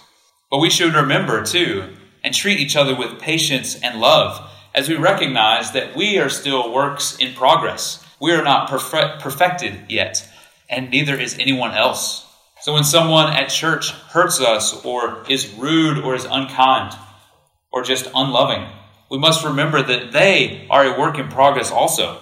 But 0.50 0.60
we 0.60 0.70
should 0.70 0.94
remember, 0.94 1.44
too, 1.44 1.96
and 2.24 2.34
treat 2.34 2.60
each 2.60 2.75
other 2.75 2.96
with 2.96 3.20
patience 3.20 3.80
and 3.82 4.00
love 4.00 4.50
as 4.74 4.88
we 4.88 4.96
recognize 4.96 5.72
that 5.72 5.96
we 5.96 6.18
are 6.18 6.30
still 6.30 6.74
works 6.74 7.18
in 7.18 7.34
progress. 7.34 8.04
We 8.22 8.32
are 8.34 8.44
not 8.44 8.70
perfect, 8.70 9.22
perfected 9.22 9.74
yet, 9.88 10.28
and 10.70 10.90
neither 10.90 11.18
is 11.18 11.38
anyone 11.40 11.72
else. 11.72 12.26
So 12.62 12.74
when 12.74 12.84
someone 12.84 13.32
at 13.32 13.48
church 13.48 13.92
hurts 13.92 14.42
us, 14.42 14.84
or 14.84 15.24
is 15.30 15.54
rude, 15.54 16.00
or 16.00 16.16
is 16.16 16.26
unkind, 16.26 16.94
or 17.72 17.84
just 17.84 18.10
unloving, 18.14 18.68
we 19.10 19.18
must 19.18 19.46
remember 19.46 19.82
that 19.82 20.12
they 20.12 20.68
are 20.70 20.84
a 20.84 21.00
work 21.00 21.18
in 21.18 21.30
progress 21.30 21.72
also, 21.72 22.22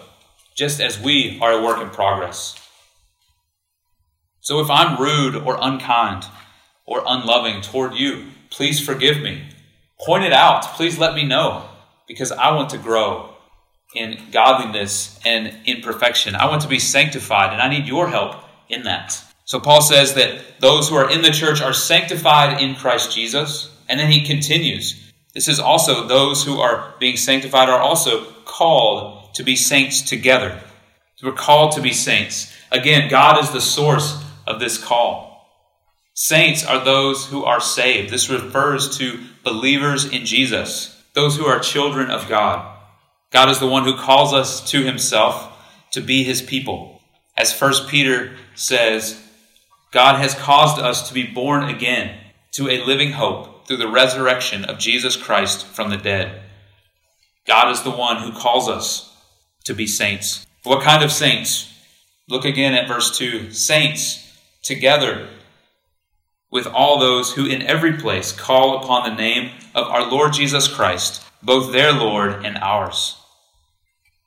just 0.56 0.80
as 0.80 1.00
we 1.00 1.40
are 1.42 1.54
a 1.54 1.64
work 1.64 1.82
in 1.82 1.90
progress. 1.90 2.56
So 4.42 4.60
if 4.62 4.70
I'm 4.70 5.02
rude 5.02 5.36
or 5.36 5.58
unkind 5.60 6.26
or 6.86 7.04
unloving 7.06 7.62
toward 7.62 7.96
you, 7.96 8.28
please 8.50 8.80
forgive 8.80 9.22
me. 9.22 9.44
Point 10.06 10.24
it 10.24 10.32
out. 10.32 10.64
Please 10.76 10.98
let 10.98 11.16
me 11.16 11.26
know 11.26 11.68
because 12.08 12.32
I 12.32 12.56
want 12.56 12.70
to 12.70 12.78
grow 12.78 13.34
in 13.98 14.20
godliness 14.32 15.20
and 15.26 15.58
in 15.66 15.82
perfection. 15.82 16.36
I 16.36 16.48
want 16.48 16.62
to 16.62 16.68
be 16.68 16.80
sanctified 16.80 17.52
and 17.52 17.62
I 17.62 17.70
need 17.70 17.88
your 17.88 18.08
help 18.08 18.36
in 18.70 18.84
that. 18.84 19.22
So 19.46 19.60
Paul 19.60 19.82
says 19.82 20.14
that 20.16 20.60
those 20.60 20.90
who 20.90 20.96
are 20.96 21.10
in 21.10 21.22
the 21.22 21.32
church 21.32 21.62
are 21.62 21.74
sanctified 21.74 22.62
in 22.62 22.76
Christ 22.76 23.14
Jesus. 23.14 23.74
And 23.90 24.00
then 24.00 24.12
he 24.12 24.26
continues. 24.26 25.14
This 25.34 25.48
is 25.48 25.60
also 25.60 26.08
those 26.08 26.44
who 26.44 26.60
are 26.60 26.94
being 27.00 27.16
sanctified 27.16 27.70
are 27.70 27.80
also 27.80 28.26
called 28.44 29.34
to 29.36 29.44
be 29.44 29.56
saints 29.56 30.02
together. 30.02 30.60
We're 31.24 31.32
called 31.32 31.72
to 31.74 31.82
be 31.82 31.94
saints. 31.94 32.54
Again, 32.72 33.10
God 33.10 33.42
is 33.44 33.52
the 33.52 33.62
source 33.62 34.24
of 34.46 34.60
this 34.60 34.78
call. 34.78 35.48
Saints 36.14 36.66
are 36.66 36.84
those 36.84 37.28
who 37.28 37.44
are 37.46 37.62
saved. 37.62 38.12
This 38.12 38.30
refers 38.30 38.98
to 38.98 39.20
believers 39.44 40.06
in 40.06 40.26
Jesus, 40.26 41.04
those 41.14 41.38
who 41.38 41.46
are 41.46 41.60
children 41.60 42.12
of 42.12 42.28
God. 42.28 42.77
God 43.32 43.50
is 43.50 43.60
the 43.60 43.68
one 43.68 43.84
who 43.84 43.98
calls 43.98 44.34
us 44.34 44.62
to 44.72 44.84
himself 44.84 45.54
to 45.92 46.02
be 46.02 46.24
his 46.24 46.42
people. 46.42 47.02
As 47.38 47.60
1 47.60 47.88
Peter 47.88 48.36
says, 48.56 49.22
God 49.92 50.20
has 50.20 50.34
caused 50.34 50.82
us 50.82 51.08
to 51.08 51.14
be 51.14 51.24
born 51.24 51.64
again 51.64 52.18
to 52.54 52.70
a 52.70 52.84
living 52.84 53.12
hope 53.12 53.68
through 53.68 53.78
the 53.78 53.88
resurrection 53.88 54.66
of 54.66 54.80
Jesus 54.80 55.16
Christ 55.16 55.66
from 55.66 55.90
the 55.90 55.98
dead. 55.98 56.42
God 57.46 57.72
is 57.72 57.84
the 57.84 57.92
one 57.92 58.22
who 58.22 58.38
calls 58.38 58.68
us 58.68 59.16
to 59.66 59.74
be 59.74 59.88
saints. 59.88 60.46
What 60.64 60.84
kind 60.84 61.04
of 61.04 61.12
saints? 61.12 61.74
Look 62.30 62.46
again 62.46 62.74
at 62.74 62.88
verse 62.88 63.18
2. 63.18 63.52
Saints 63.52 64.38
together 64.64 65.30
with 66.52 66.68
all 66.68 67.00
those 67.00 67.34
who 67.34 67.46
in 67.46 67.62
every 67.62 67.94
place 67.94 68.32
call 68.32 68.78
upon 68.78 69.04
the 69.04 69.16
name 69.16 69.52
of 69.76 69.88
our 69.88 70.10
Lord 70.10 70.34
Jesus 70.34 70.68
Christ, 70.68 71.24
both 71.44 71.72
their 71.72 71.94
Lord 71.94 72.46
and 72.46 72.58
ours. 72.58 73.18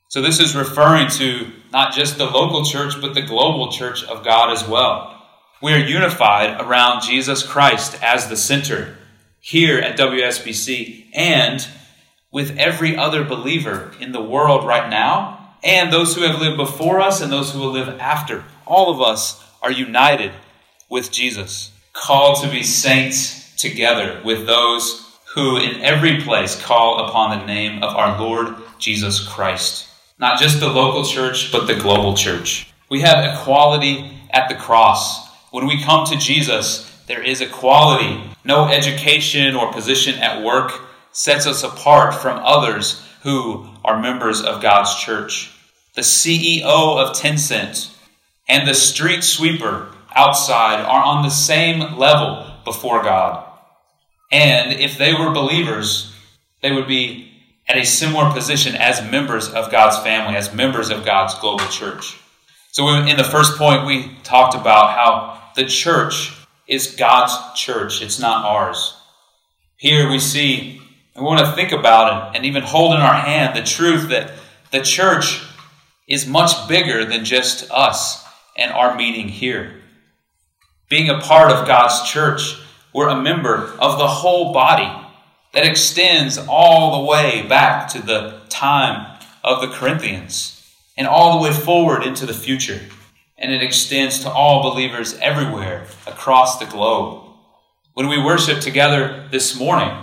So, 0.09 0.21
this 0.21 0.41
is 0.41 0.57
referring 0.57 1.09
to 1.11 1.47
not 1.73 1.95
just 1.95 2.19
the 2.19 2.25
local 2.25 2.65
church, 2.65 3.01
but 3.01 3.15
the 3.15 3.23
global 3.23 3.71
church 3.71 4.05
of 4.05 4.25
God 4.25 4.53
as 4.53 4.67
well. 4.67 5.17
We 5.63 5.73
are 5.73 5.79
unified 5.79 6.61
around 6.61 7.03
Jesus 7.03 7.43
Christ 7.43 7.97
as 8.03 8.29
the 8.29 8.37
center 8.37 8.97
here 9.41 9.79
at 9.79 9.99
WSBC 9.99 11.11
and 11.15 11.67
with 12.33 12.57
every 12.59 12.97
other 12.97 13.25
believer 13.25 13.93
in 14.01 14.13
the 14.13 14.23
world 14.23 14.67
right 14.67 14.89
now, 14.89 15.55
and 15.63 15.93
those 15.93 16.15
who 16.15 16.23
have 16.23 16.41
lived 16.41 16.57
before 16.57 17.01
us 17.01 17.21
and 17.21 17.31
those 17.31 17.53
who 17.53 17.59
will 17.59 17.73
live 17.73 17.89
after. 18.01 18.45
All 18.67 18.91
of 18.91 19.01
us 19.01 19.45
are 19.63 19.73
united 19.73 20.33
with 20.89 21.13
Jesus, 21.13 21.73
called 21.93 22.43
to 22.43 22.51
be 22.51 22.63
saints 22.63 23.55
together 23.57 24.21
with 24.25 24.47
those 24.47 25.10
who 25.35 25.57
in 25.57 25.81
every 25.81 26.21
place 26.21 26.61
call 26.61 27.07
upon 27.07 27.39
the 27.39 27.47
name 27.47 27.83
of 27.83 27.97
our 27.97 28.21
Lord 28.21 28.57
Jesus 28.79 29.27
Christ. 29.27 29.87
Not 30.19 30.41
just 30.41 30.61
the 30.61 30.69
local 30.69 31.05
church, 31.05 31.53
but 31.53 31.67
the 31.67 31.77
global 31.77 32.17
church. 32.17 32.73
We 32.91 33.01
have 33.01 33.39
equality 33.39 34.19
at 34.31 34.49
the 34.49 34.57
cross. 34.57 35.29
When 35.51 35.67
we 35.67 35.83
come 35.83 36.05
to 36.07 36.17
Jesus, 36.17 36.87
there 37.07 37.23
is 37.23 37.41
equality. 37.41 38.21
No 38.45 38.69
education 38.69 39.55
or 39.55 39.73
position 39.73 40.17
at 40.17 40.43
work 40.43 40.73
sets 41.13 41.47
us 41.47 41.63
apart 41.63 42.15
from 42.15 42.41
others 42.43 43.05
who 43.23 43.69
are 43.85 44.01
members 44.01 44.43
of 44.43 44.63
God's 44.63 44.95
church. 44.97 45.53
The 45.95 46.03
CEO 46.03 46.65
of 46.65 47.17
Tencent 47.17 47.95
and 48.49 48.69
the 48.69 48.75
street 48.75 49.23
sweeper 49.23 49.93
outside 50.15 50.85
are 50.85 51.05
on 51.05 51.23
the 51.23 51.31
same 51.31 51.97
level 51.97 52.47
before 52.65 53.03
God. 53.03 53.50
And 54.31 54.73
if 54.73 54.97
they 54.97 55.13
were 55.13 55.33
believers, 55.33 56.15
they 56.63 56.73
would 56.73 56.87
be 56.87 57.31
at 57.69 57.77
a 57.77 57.85
similar 57.85 58.33
position 58.33 58.75
as 58.75 59.03
members 59.11 59.49
of 59.49 59.71
God's 59.71 59.99
family, 59.99 60.37
as 60.37 60.55
members 60.55 60.91
of 60.91 61.05
God's 61.05 61.35
global 61.39 61.67
church. 61.67 62.17
So, 62.73 62.89
in 62.89 63.17
the 63.17 63.25
first 63.25 63.57
point, 63.59 63.87
we 63.87 64.17
talked 64.23 64.55
about 64.55 64.91
how 64.91 65.43
the 65.57 65.65
church 65.65 66.33
is 66.69 66.95
God's 66.95 67.35
church, 67.61 68.01
it's 68.01 68.21
not 68.21 68.45
ours. 68.45 68.97
Here 69.77 70.09
we 70.09 70.21
see, 70.21 70.81
and 71.15 71.25
we 71.25 71.29
want 71.29 71.45
to 71.45 71.53
think 71.53 71.73
about 71.73 72.35
it 72.35 72.37
and 72.37 72.47
even 72.47 72.63
hold 72.63 72.95
in 72.95 73.01
our 73.01 73.15
hand 73.15 73.57
the 73.57 73.63
truth 73.63 74.11
that 74.11 74.33
the 74.71 74.83
church 74.83 75.43
is 76.07 76.27
much 76.27 76.69
bigger 76.69 77.05
than 77.05 77.25
just 77.25 77.71
us 77.71 78.25
and 78.57 78.73
our 78.73 78.95
meeting 78.95 79.29
here. 79.29 79.81
Being 80.89 81.09
a 81.09 81.21
part 81.21 81.51
of 81.51 81.67
God's 81.67 82.09
church, 82.09 82.61
we're 82.93 83.09
a 83.09 83.21
member 83.21 83.75
of 83.79 83.99
the 83.99 84.07
whole 84.07 84.53
body 84.53 84.91
that 85.53 85.67
extends 85.67 86.39
all 86.39 87.01
the 87.01 87.11
way 87.11 87.47
back 87.49 87.89
to 87.89 88.03
the 88.03 88.41
time 88.49 89.19
of 89.43 89.61
the 89.61 89.69
Corinthians 89.69 90.57
and 90.97 91.07
all 91.07 91.39
the 91.39 91.45
way 91.45 91.53
forward 91.53 92.03
into 92.03 92.27
the 92.27 92.35
future. 92.35 92.81
And 93.39 93.53
it 93.53 93.63
extends 93.63 94.21
to 94.21 94.31
all 94.31 94.63
believers 94.63 95.15
everywhere 95.15 95.87
across 96.07 96.59
the 96.59 96.67
globe. 96.67 97.25
When 97.95 98.09
we 98.09 98.23
worship 98.23 98.61
together 98.61 99.29
this 99.31 99.59
morning, 99.59 99.97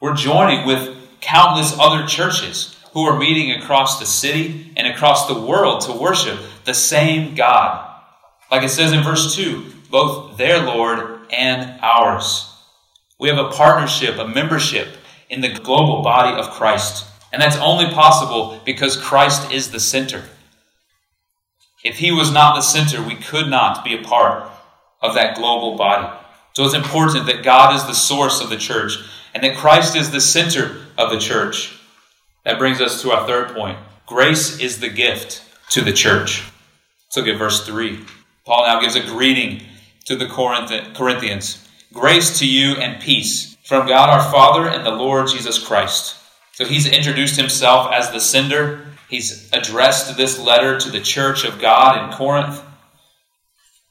we're 0.00 0.14
joining 0.14 0.66
with 0.66 0.96
countless 1.20 1.78
other 1.78 2.06
churches 2.06 2.76
who 2.92 3.04
are 3.04 3.18
meeting 3.18 3.52
across 3.52 4.00
the 4.00 4.06
city 4.06 4.72
and 4.76 4.86
across 4.86 5.28
the 5.28 5.40
world 5.40 5.82
to 5.82 5.92
worship 5.92 6.38
the 6.64 6.74
same 6.74 7.34
God. 7.34 7.88
Like 8.50 8.64
it 8.64 8.70
says 8.70 8.92
in 8.92 9.02
verse 9.02 9.34
2 9.34 9.72
both 9.90 10.38
their 10.38 10.58
Lord 10.62 11.21
and 11.32 11.80
ours. 11.80 12.48
We 13.18 13.28
have 13.28 13.38
a 13.38 13.50
partnership, 13.50 14.18
a 14.18 14.28
membership 14.28 14.88
in 15.30 15.40
the 15.40 15.52
global 15.52 16.02
body 16.02 16.38
of 16.38 16.50
Christ. 16.50 17.06
And 17.32 17.40
that's 17.40 17.56
only 17.56 17.86
possible 17.86 18.60
because 18.64 18.96
Christ 18.96 19.50
is 19.50 19.70
the 19.70 19.80
center. 19.80 20.24
If 21.82 21.98
he 21.98 22.12
was 22.12 22.30
not 22.30 22.54
the 22.54 22.60
center, 22.60 23.02
we 23.02 23.16
could 23.16 23.48
not 23.48 23.84
be 23.84 23.94
a 23.94 24.02
part 24.02 24.50
of 25.00 25.14
that 25.14 25.36
global 25.36 25.76
body. 25.76 26.08
So 26.54 26.64
it's 26.64 26.74
important 26.74 27.26
that 27.26 27.42
God 27.42 27.74
is 27.74 27.86
the 27.86 27.94
source 27.94 28.40
of 28.40 28.50
the 28.50 28.58
church 28.58 28.98
and 29.34 29.42
that 29.42 29.56
Christ 29.56 29.96
is 29.96 30.10
the 30.10 30.20
center 30.20 30.76
of 30.98 31.10
the 31.10 31.18
church. 31.18 31.78
That 32.44 32.58
brings 32.58 32.80
us 32.80 33.00
to 33.02 33.10
our 33.12 33.26
third 33.26 33.54
point. 33.54 33.78
Grace 34.06 34.60
is 34.60 34.80
the 34.80 34.90
gift 34.90 35.42
to 35.70 35.80
the 35.80 35.92
church. 35.92 36.44
Let's 37.06 37.16
look 37.16 37.26
at 37.28 37.38
verse 37.38 37.66
3. 37.66 38.00
Paul 38.44 38.66
now 38.66 38.80
gives 38.80 38.96
a 38.96 39.00
greeting 39.00 39.62
to 40.04 40.16
the 40.16 40.26
Corinthians 40.26 41.68
Grace 41.92 42.38
to 42.38 42.46
you 42.46 42.72
and 42.76 43.02
peace 43.02 43.56
from 43.64 43.86
God 43.86 44.08
our 44.08 44.32
Father 44.32 44.68
and 44.68 44.84
the 44.84 44.90
Lord 44.90 45.28
Jesus 45.28 45.58
Christ. 45.58 46.16
So 46.52 46.64
he's 46.64 46.86
introduced 46.86 47.36
himself 47.36 47.92
as 47.92 48.10
the 48.10 48.20
sender. 48.20 48.86
He's 49.10 49.50
addressed 49.52 50.16
this 50.16 50.38
letter 50.38 50.78
to 50.78 50.90
the 50.90 51.00
church 51.00 51.44
of 51.44 51.60
God 51.60 52.02
in 52.02 52.16
Corinth. 52.16 52.62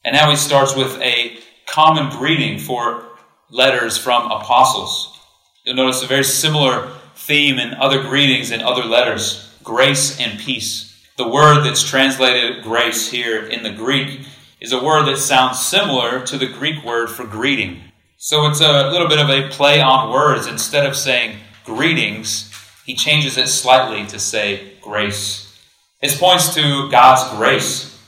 And 0.03 0.15
now 0.15 0.31
he 0.31 0.35
starts 0.35 0.75
with 0.75 0.99
a 0.99 1.37
common 1.67 2.09
greeting 2.17 2.57
for 2.57 3.05
letters 3.51 3.97
from 3.97 4.31
apostles. 4.31 5.19
You'll 5.63 5.75
notice 5.75 6.01
a 6.01 6.07
very 6.07 6.23
similar 6.23 6.91
theme 7.15 7.59
in 7.59 7.75
other 7.75 8.01
greetings 8.01 8.51
in 8.51 8.61
other 8.61 8.83
letters 8.83 9.47
grace 9.63 10.19
and 10.19 10.39
peace. 10.39 10.87
The 11.17 11.27
word 11.27 11.63
that's 11.63 11.87
translated 11.87 12.63
grace 12.63 13.11
here 13.11 13.45
in 13.45 13.61
the 13.61 13.71
Greek 13.71 14.21
is 14.61 14.71
a 14.71 14.83
word 14.83 15.07
that 15.07 15.17
sounds 15.17 15.59
similar 15.59 16.23
to 16.23 16.37
the 16.37 16.47
Greek 16.47 16.85
word 16.85 17.09
for 17.09 17.25
greeting. 17.25 17.81
So 18.17 18.47
it's 18.47 18.61
a 18.61 18.91
little 18.91 19.07
bit 19.07 19.19
of 19.19 19.29
a 19.29 19.49
play 19.49 19.81
on 19.81 20.11
words. 20.11 20.45
Instead 20.45 20.85
of 20.85 20.95
saying 20.95 21.37
greetings, 21.65 22.53
he 22.85 22.93
changes 22.93 23.37
it 23.37 23.47
slightly 23.47 24.05
to 24.05 24.19
say 24.19 24.73
grace. 24.79 25.59
This 25.99 26.17
points 26.17 26.53
to 26.53 26.89
God's 26.91 27.35
grace. 27.35 27.99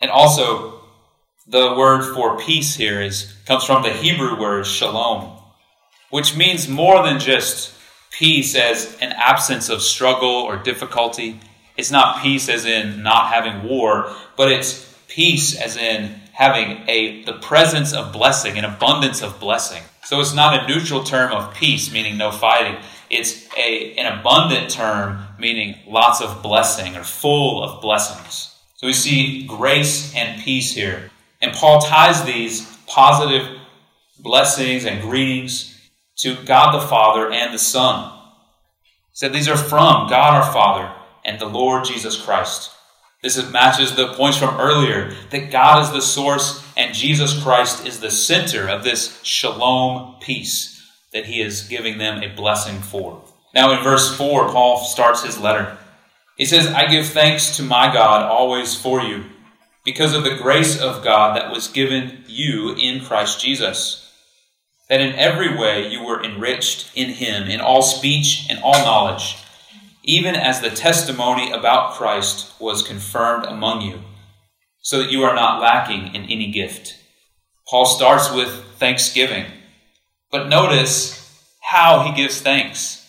And 0.00 0.10
also, 0.10 0.80
the 1.46 1.74
word 1.76 2.12
for 2.14 2.38
peace 2.38 2.74
here 2.74 3.00
is 3.00 3.32
comes 3.46 3.64
from 3.64 3.82
the 3.82 3.92
Hebrew 3.92 4.40
word 4.40 4.66
shalom, 4.66 5.38
which 6.10 6.36
means 6.36 6.68
more 6.68 7.04
than 7.04 7.20
just 7.20 7.72
peace 8.10 8.56
as 8.56 8.96
an 9.00 9.12
absence 9.12 9.68
of 9.68 9.82
struggle 9.82 10.28
or 10.28 10.56
difficulty. 10.56 11.38
It's 11.76 11.90
not 11.90 12.22
peace 12.22 12.48
as 12.48 12.64
in 12.64 13.02
not 13.02 13.32
having 13.32 13.68
war, 13.68 14.12
but 14.36 14.50
it's 14.50 14.93
peace 15.14 15.56
as 15.56 15.76
in 15.76 16.20
having 16.32 16.82
a 16.88 17.22
the 17.22 17.34
presence 17.34 17.92
of 17.92 18.12
blessing, 18.12 18.58
an 18.58 18.64
abundance 18.64 19.22
of 19.22 19.38
blessing. 19.38 19.82
So 20.02 20.20
it's 20.20 20.34
not 20.34 20.64
a 20.64 20.66
neutral 20.66 21.04
term 21.04 21.32
of 21.32 21.54
peace, 21.54 21.92
meaning 21.92 22.18
no 22.18 22.30
fighting. 22.30 22.76
It's 23.08 23.48
a, 23.56 23.94
an 23.94 24.18
abundant 24.18 24.70
term, 24.70 25.24
meaning 25.38 25.76
lots 25.86 26.20
of 26.20 26.42
blessing 26.42 26.96
or 26.96 27.04
full 27.04 27.62
of 27.62 27.80
blessings. 27.80 28.54
So 28.76 28.88
we 28.88 28.92
see 28.92 29.46
grace 29.46 30.14
and 30.16 30.42
peace 30.42 30.74
here. 30.74 31.10
And 31.40 31.52
Paul 31.52 31.80
ties 31.80 32.24
these 32.24 32.66
positive 32.86 33.46
blessings 34.18 34.84
and 34.84 35.00
greetings 35.00 35.70
to 36.16 36.34
God 36.44 36.74
the 36.74 36.86
Father 36.86 37.30
and 37.30 37.54
the 37.54 37.58
Son. 37.58 38.10
He 38.82 39.16
said 39.18 39.32
these 39.32 39.48
are 39.48 39.56
from 39.56 40.08
God 40.08 40.34
our 40.34 40.52
Father 40.52 40.92
and 41.24 41.38
the 41.38 41.46
Lord 41.46 41.84
Jesus 41.84 42.20
Christ. 42.20 42.73
This 43.24 43.50
matches 43.50 43.96
the 43.96 44.12
points 44.12 44.36
from 44.36 44.60
earlier 44.60 45.10
that 45.30 45.50
God 45.50 45.82
is 45.82 45.90
the 45.90 46.02
source 46.02 46.62
and 46.76 46.94
Jesus 46.94 47.42
Christ 47.42 47.86
is 47.86 47.98
the 47.98 48.10
center 48.10 48.68
of 48.68 48.84
this 48.84 49.18
shalom 49.22 50.16
peace 50.20 50.86
that 51.14 51.24
he 51.24 51.40
is 51.40 51.66
giving 51.66 51.96
them 51.96 52.22
a 52.22 52.36
blessing 52.36 52.82
for. 52.82 53.24
Now, 53.54 53.74
in 53.74 53.82
verse 53.82 54.14
4, 54.14 54.50
Paul 54.50 54.84
starts 54.84 55.24
his 55.24 55.40
letter. 55.40 55.78
He 56.36 56.44
says, 56.44 56.66
I 56.66 56.86
give 56.86 57.06
thanks 57.06 57.56
to 57.56 57.62
my 57.62 57.90
God 57.90 58.30
always 58.30 58.78
for 58.78 59.00
you, 59.00 59.24
because 59.86 60.12
of 60.12 60.22
the 60.24 60.36
grace 60.36 60.78
of 60.78 61.02
God 61.02 61.34
that 61.34 61.50
was 61.50 61.68
given 61.68 62.24
you 62.26 62.74
in 62.74 63.02
Christ 63.02 63.40
Jesus, 63.40 64.12
that 64.90 65.00
in 65.00 65.14
every 65.14 65.56
way 65.56 65.88
you 65.88 66.04
were 66.04 66.22
enriched 66.22 66.90
in 66.94 67.08
him, 67.08 67.44
in 67.44 67.62
all 67.62 67.80
speech 67.80 68.46
and 68.50 68.58
all 68.62 68.84
knowledge 68.84 69.38
even 70.04 70.36
as 70.36 70.60
the 70.60 70.70
testimony 70.70 71.50
about 71.50 71.94
Christ 71.94 72.52
was 72.60 72.86
confirmed 72.86 73.46
among 73.46 73.80
you, 73.82 74.00
so 74.80 74.98
that 74.98 75.10
you 75.10 75.22
are 75.22 75.34
not 75.34 75.60
lacking 75.60 76.14
in 76.14 76.24
any 76.24 76.52
gift. 76.52 76.96
Paul 77.66 77.86
starts 77.86 78.30
with 78.30 78.50
thanksgiving, 78.76 79.46
but 80.30 80.48
notice 80.48 81.20
how 81.62 82.02
he 82.02 82.12
gives 82.14 82.40
thanks. 82.40 83.08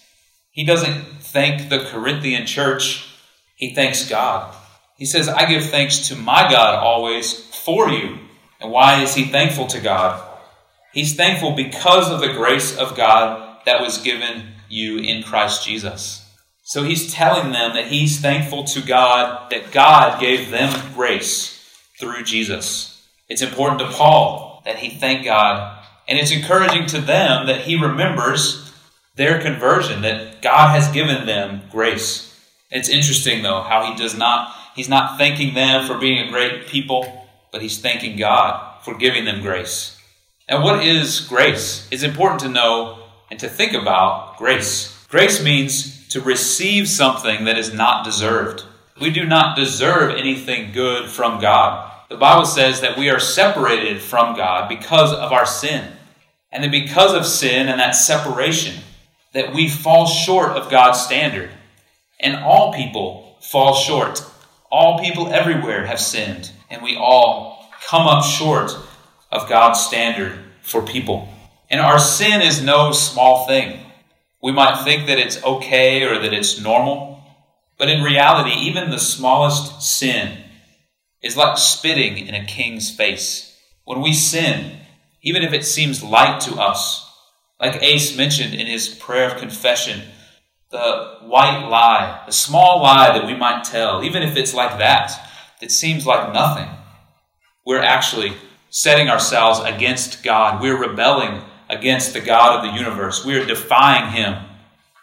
He 0.51 0.63
doesn't 0.65 1.03
thank 1.19 1.69
the 1.69 1.79
Corinthian 1.79 2.45
church, 2.45 3.05
he 3.55 3.75
thanks 3.75 4.09
God. 4.09 4.55
He 4.97 5.05
says, 5.05 5.27
I 5.27 5.45
give 5.45 5.65
thanks 5.65 6.07
to 6.07 6.15
my 6.15 6.49
God 6.49 6.75
always 6.75 7.33
for 7.33 7.89
you. 7.89 8.19
And 8.61 8.71
why 8.71 9.01
is 9.01 9.13
he 9.13 9.25
thankful 9.25 9.67
to 9.67 9.81
God? 9.81 10.23
He's 10.93 11.15
thankful 11.15 11.51
because 11.51 12.09
of 12.09 12.21
the 12.21 12.31
grace 12.31 12.77
of 12.77 12.95
God 12.95 13.59
that 13.65 13.81
was 13.81 14.01
given 14.01 14.53
you 14.69 14.99
in 14.99 15.23
Christ 15.23 15.65
Jesus. 15.65 16.24
So 16.67 16.81
he's 16.81 17.13
telling 17.13 17.51
them 17.51 17.75
that 17.75 17.89
he's 17.89 18.19
thankful 18.19 18.63
to 18.63 18.81
God 18.81 19.51
that 19.51 19.71
God 19.71 20.19
gave 20.19 20.49
them 20.49 20.93
grace 20.95 21.63
through 21.99 22.23
Jesus. 22.23 23.07
It's 23.29 23.43
important 23.43 23.79
to 23.81 23.95
Paul 23.95 24.63
that 24.65 24.77
he 24.79 24.89
thank 24.89 25.23
God, 25.25 25.85
and 26.07 26.17
it's 26.17 26.31
encouraging 26.31 26.87
to 26.87 26.99
them 26.99 27.45
that 27.45 27.61
he 27.61 27.79
remembers 27.79 28.73
their 29.15 29.39
conversion, 29.39 30.01
that 30.01 30.41
God 30.41 30.71
has 30.71 30.91
given 30.91 31.27
them 31.27 31.61
grace. 31.69 32.35
It's 32.71 32.89
interesting 32.89 33.43
though 33.43 33.61
how 33.61 33.85
he 33.85 33.95
does 33.95 34.17
not 34.17 34.51
he's 34.75 34.89
not 34.89 35.19
thanking 35.19 35.53
them 35.53 35.85
for 35.85 35.99
being 35.99 36.27
a 36.27 36.31
great 36.31 36.65
people, 36.65 37.27
but 37.51 37.61
he's 37.61 37.79
thanking 37.79 38.17
God 38.17 38.81
for 38.83 38.95
giving 38.95 39.25
them 39.25 39.43
grace. 39.43 40.01
And 40.47 40.63
what 40.63 40.83
is 40.83 41.21
grace? 41.21 41.87
It's 41.91 42.01
important 42.01 42.39
to 42.39 42.49
know 42.49 43.03
and 43.29 43.39
to 43.39 43.47
think 43.47 43.73
about 43.73 44.37
grace. 44.37 45.05
Grace 45.09 45.43
means 45.43 45.94
to 46.15 46.21
receive 46.21 46.87
something 46.87 47.43
that 47.43 47.57
is 47.57 47.73
not 47.73 48.05
deserved. 48.05 48.63
We 49.01 49.09
do 49.09 49.25
not 49.25 49.57
deserve 49.57 50.15
anything 50.15 50.71
good 50.71 51.09
from 51.09 51.41
God. 51.41 51.91
The 52.07 52.15
Bible 52.15 52.45
says 52.45 52.79
that 52.79 52.97
we 52.97 53.09
are 53.09 53.19
separated 53.19 54.01
from 54.01 54.37
God 54.37 54.69
because 54.69 55.11
of 55.11 55.33
our 55.33 55.45
sin. 55.45 55.91
And 56.53 56.63
that 56.63 56.71
because 56.71 57.13
of 57.13 57.25
sin 57.25 57.67
and 57.67 57.81
that 57.81 57.97
separation, 57.97 58.81
that 59.33 59.53
we 59.53 59.67
fall 59.67 60.05
short 60.07 60.51
of 60.51 60.71
God's 60.71 61.01
standard. 61.01 61.49
And 62.21 62.37
all 62.37 62.73
people 62.73 63.35
fall 63.41 63.75
short. 63.75 64.25
All 64.71 65.03
people 65.03 65.33
everywhere 65.33 65.85
have 65.85 65.99
sinned, 65.99 66.49
and 66.69 66.81
we 66.81 66.95
all 66.95 67.69
come 67.89 68.07
up 68.07 68.23
short 68.23 68.71
of 69.33 69.49
God's 69.49 69.81
standard 69.81 70.39
for 70.61 70.81
people. 70.81 71.27
And 71.69 71.81
our 71.81 71.99
sin 71.99 72.41
is 72.41 72.63
no 72.63 72.93
small 72.93 73.45
thing. 73.47 73.84
We 74.45 74.51
might 74.51 74.83
think 74.83 75.07
that 75.07 75.17
it's 75.17 75.43
okay 75.43 76.03
or 76.03 76.19
that 76.19 76.31
it's 76.31 76.61
normal, 76.61 77.23
but 77.79 77.89
in 77.89 78.03
reality, 78.03 78.51
even 78.51 78.91
the 78.91 78.99
smallest 78.99 79.81
sin 79.81 80.37
is 81.23 81.35
like 81.35 81.57
spitting 81.57 82.19
in 82.19 82.35
a 82.35 82.45
king's 82.45 82.91
face. 82.91 83.59
When 83.85 84.01
we 84.01 84.13
sin, 84.13 84.77
even 85.23 85.41
if 85.41 85.51
it 85.51 85.65
seems 85.65 86.03
light 86.03 86.41
to 86.41 86.61
us, 86.61 87.11
like 87.59 87.81
Ace 87.81 88.15
mentioned 88.15 88.53
in 88.53 88.67
his 88.67 88.87
prayer 88.87 89.31
of 89.31 89.37
confession, 89.37 90.03
the 90.69 91.17
white 91.23 91.67
lie, 91.67 92.21
the 92.27 92.31
small 92.31 92.83
lie 92.83 93.17
that 93.17 93.25
we 93.25 93.35
might 93.35 93.63
tell, 93.63 94.03
even 94.03 94.21
if 94.21 94.37
it's 94.37 94.53
like 94.53 94.77
that, 94.77 95.11
that 95.59 95.71
seems 95.71 96.05
like 96.05 96.31
nothing, 96.31 96.69
we're 97.65 97.81
actually 97.81 98.33
setting 98.69 99.09
ourselves 99.09 99.59
against 99.61 100.23
God. 100.23 100.61
We're 100.61 100.77
rebelling 100.77 101.41
against 101.69 102.13
the 102.13 102.21
God 102.21 102.57
of 102.57 102.71
the 102.71 102.77
universe. 102.77 103.25
We 103.25 103.35
are 103.37 103.45
defying 103.45 104.11
him 104.11 104.35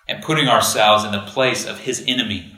and 0.08 0.22
putting 0.22 0.48
ourselves 0.48 1.04
in 1.04 1.12
the 1.12 1.20
place 1.20 1.66
of 1.66 1.80
his 1.80 2.04
enemy. 2.06 2.54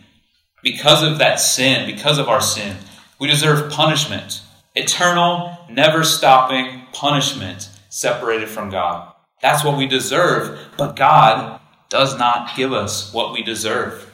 Because 0.62 1.02
of 1.02 1.18
that 1.18 1.40
sin, 1.40 1.86
because 1.86 2.18
of 2.18 2.28
our 2.28 2.40
sin, 2.40 2.76
we 3.18 3.28
deserve 3.28 3.70
punishment. 3.70 4.42
Eternal, 4.74 5.58
never 5.70 6.02
stopping 6.02 6.82
punishment 6.92 7.70
separated 7.90 8.48
from 8.48 8.70
God. 8.70 9.12
That's 9.40 9.64
what 9.64 9.76
we 9.76 9.86
deserve, 9.86 10.58
but 10.76 10.96
God 10.96 11.60
does 11.90 12.18
not 12.18 12.56
give 12.56 12.72
us 12.72 13.12
what 13.12 13.32
we 13.32 13.42
deserve. 13.42 14.10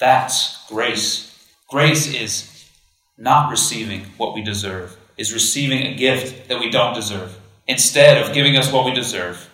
That's 0.00 0.66
grace. 0.68 1.30
Grace 1.70 2.12
is 2.12 2.68
not 3.16 3.50
receiving 3.50 4.06
what 4.16 4.34
we 4.34 4.42
deserve, 4.42 4.96
is 5.16 5.32
receiving 5.32 5.86
a 5.86 5.94
gift 5.94 6.48
that 6.48 6.58
we 6.58 6.68
don't 6.68 6.94
deserve. 6.94 7.38
Instead 7.66 8.22
of 8.22 8.34
giving 8.34 8.56
us 8.56 8.70
what 8.70 8.84
we 8.84 8.92
deserve, 8.92 9.50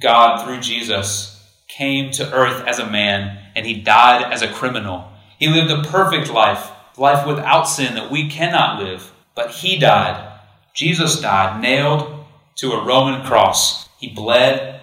God, 0.00 0.44
through 0.44 0.60
Jesus, 0.60 1.34
came 1.68 2.10
to 2.12 2.32
earth 2.32 2.66
as 2.66 2.78
a 2.78 2.90
man 2.90 3.38
and 3.54 3.64
he 3.64 3.80
died 3.80 4.32
as 4.32 4.42
a 4.42 4.52
criminal. 4.52 5.10
He 5.38 5.48
lived 5.48 5.70
a 5.70 5.88
perfect 5.88 6.30
life, 6.30 6.70
life 6.96 7.26
without 7.26 7.64
sin 7.64 7.94
that 7.94 8.10
we 8.10 8.28
cannot 8.28 8.82
live. 8.82 9.12
But 9.34 9.50
he 9.50 9.78
died. 9.78 10.40
Jesus 10.74 11.20
died, 11.20 11.60
nailed 11.60 12.24
to 12.56 12.72
a 12.72 12.84
Roman 12.84 13.24
cross. 13.24 13.88
He 13.98 14.08
bled 14.08 14.80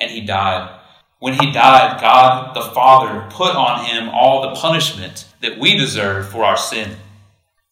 and 0.00 0.10
he 0.10 0.20
died. 0.20 0.74
When 1.20 1.34
he 1.34 1.52
died, 1.52 2.00
God 2.00 2.54
the 2.54 2.62
Father 2.62 3.28
put 3.30 3.54
on 3.54 3.84
him 3.84 4.08
all 4.08 4.42
the 4.42 4.60
punishment 4.60 5.26
that 5.40 5.58
we 5.58 5.76
deserve 5.76 6.28
for 6.28 6.44
our 6.44 6.56
sin. 6.56 6.96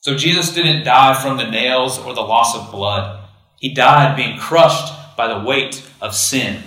So 0.00 0.16
Jesus 0.16 0.54
didn't 0.54 0.85
die 0.85 1.14
from 1.14 1.37
the 1.37 1.50
nails 1.50 1.98
or 1.98 2.14
the 2.14 2.20
loss 2.20 2.56
of 2.56 2.70
blood. 2.70 3.15
He 3.58 3.72
died 3.72 4.16
being 4.16 4.38
crushed 4.38 4.92
by 5.16 5.28
the 5.28 5.44
weight 5.44 5.88
of 6.00 6.14
sin. 6.14 6.62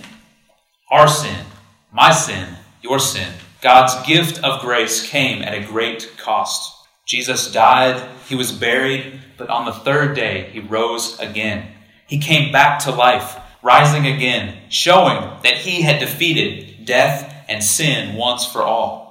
Our 0.90 1.06
sin, 1.06 1.46
my 1.92 2.12
sin, 2.12 2.56
your 2.82 2.98
sin. 2.98 3.32
God's 3.62 4.06
gift 4.06 4.42
of 4.42 4.60
grace 4.60 5.06
came 5.06 5.42
at 5.42 5.54
a 5.54 5.66
great 5.66 6.14
cost. 6.16 6.76
Jesus 7.06 7.52
died, 7.52 8.08
he 8.28 8.34
was 8.34 8.52
buried, 8.52 9.20
but 9.36 9.50
on 9.50 9.66
the 9.66 9.72
third 9.72 10.14
day 10.16 10.50
he 10.52 10.60
rose 10.60 11.18
again. 11.20 11.68
He 12.06 12.18
came 12.18 12.50
back 12.50 12.80
to 12.80 12.90
life, 12.90 13.36
rising 13.62 14.06
again, 14.06 14.58
showing 14.68 15.30
that 15.42 15.58
he 15.58 15.82
had 15.82 16.00
defeated 16.00 16.84
death 16.84 17.44
and 17.48 17.62
sin 17.62 18.16
once 18.16 18.44
for 18.44 18.62
all. 18.62 19.10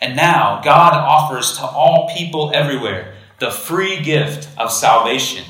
And 0.00 0.16
now 0.16 0.60
God 0.62 0.92
offers 0.94 1.56
to 1.56 1.64
all 1.64 2.10
people 2.14 2.52
everywhere 2.54 3.14
the 3.38 3.50
free 3.50 4.02
gift 4.02 4.48
of 4.58 4.70
salvation 4.70 5.44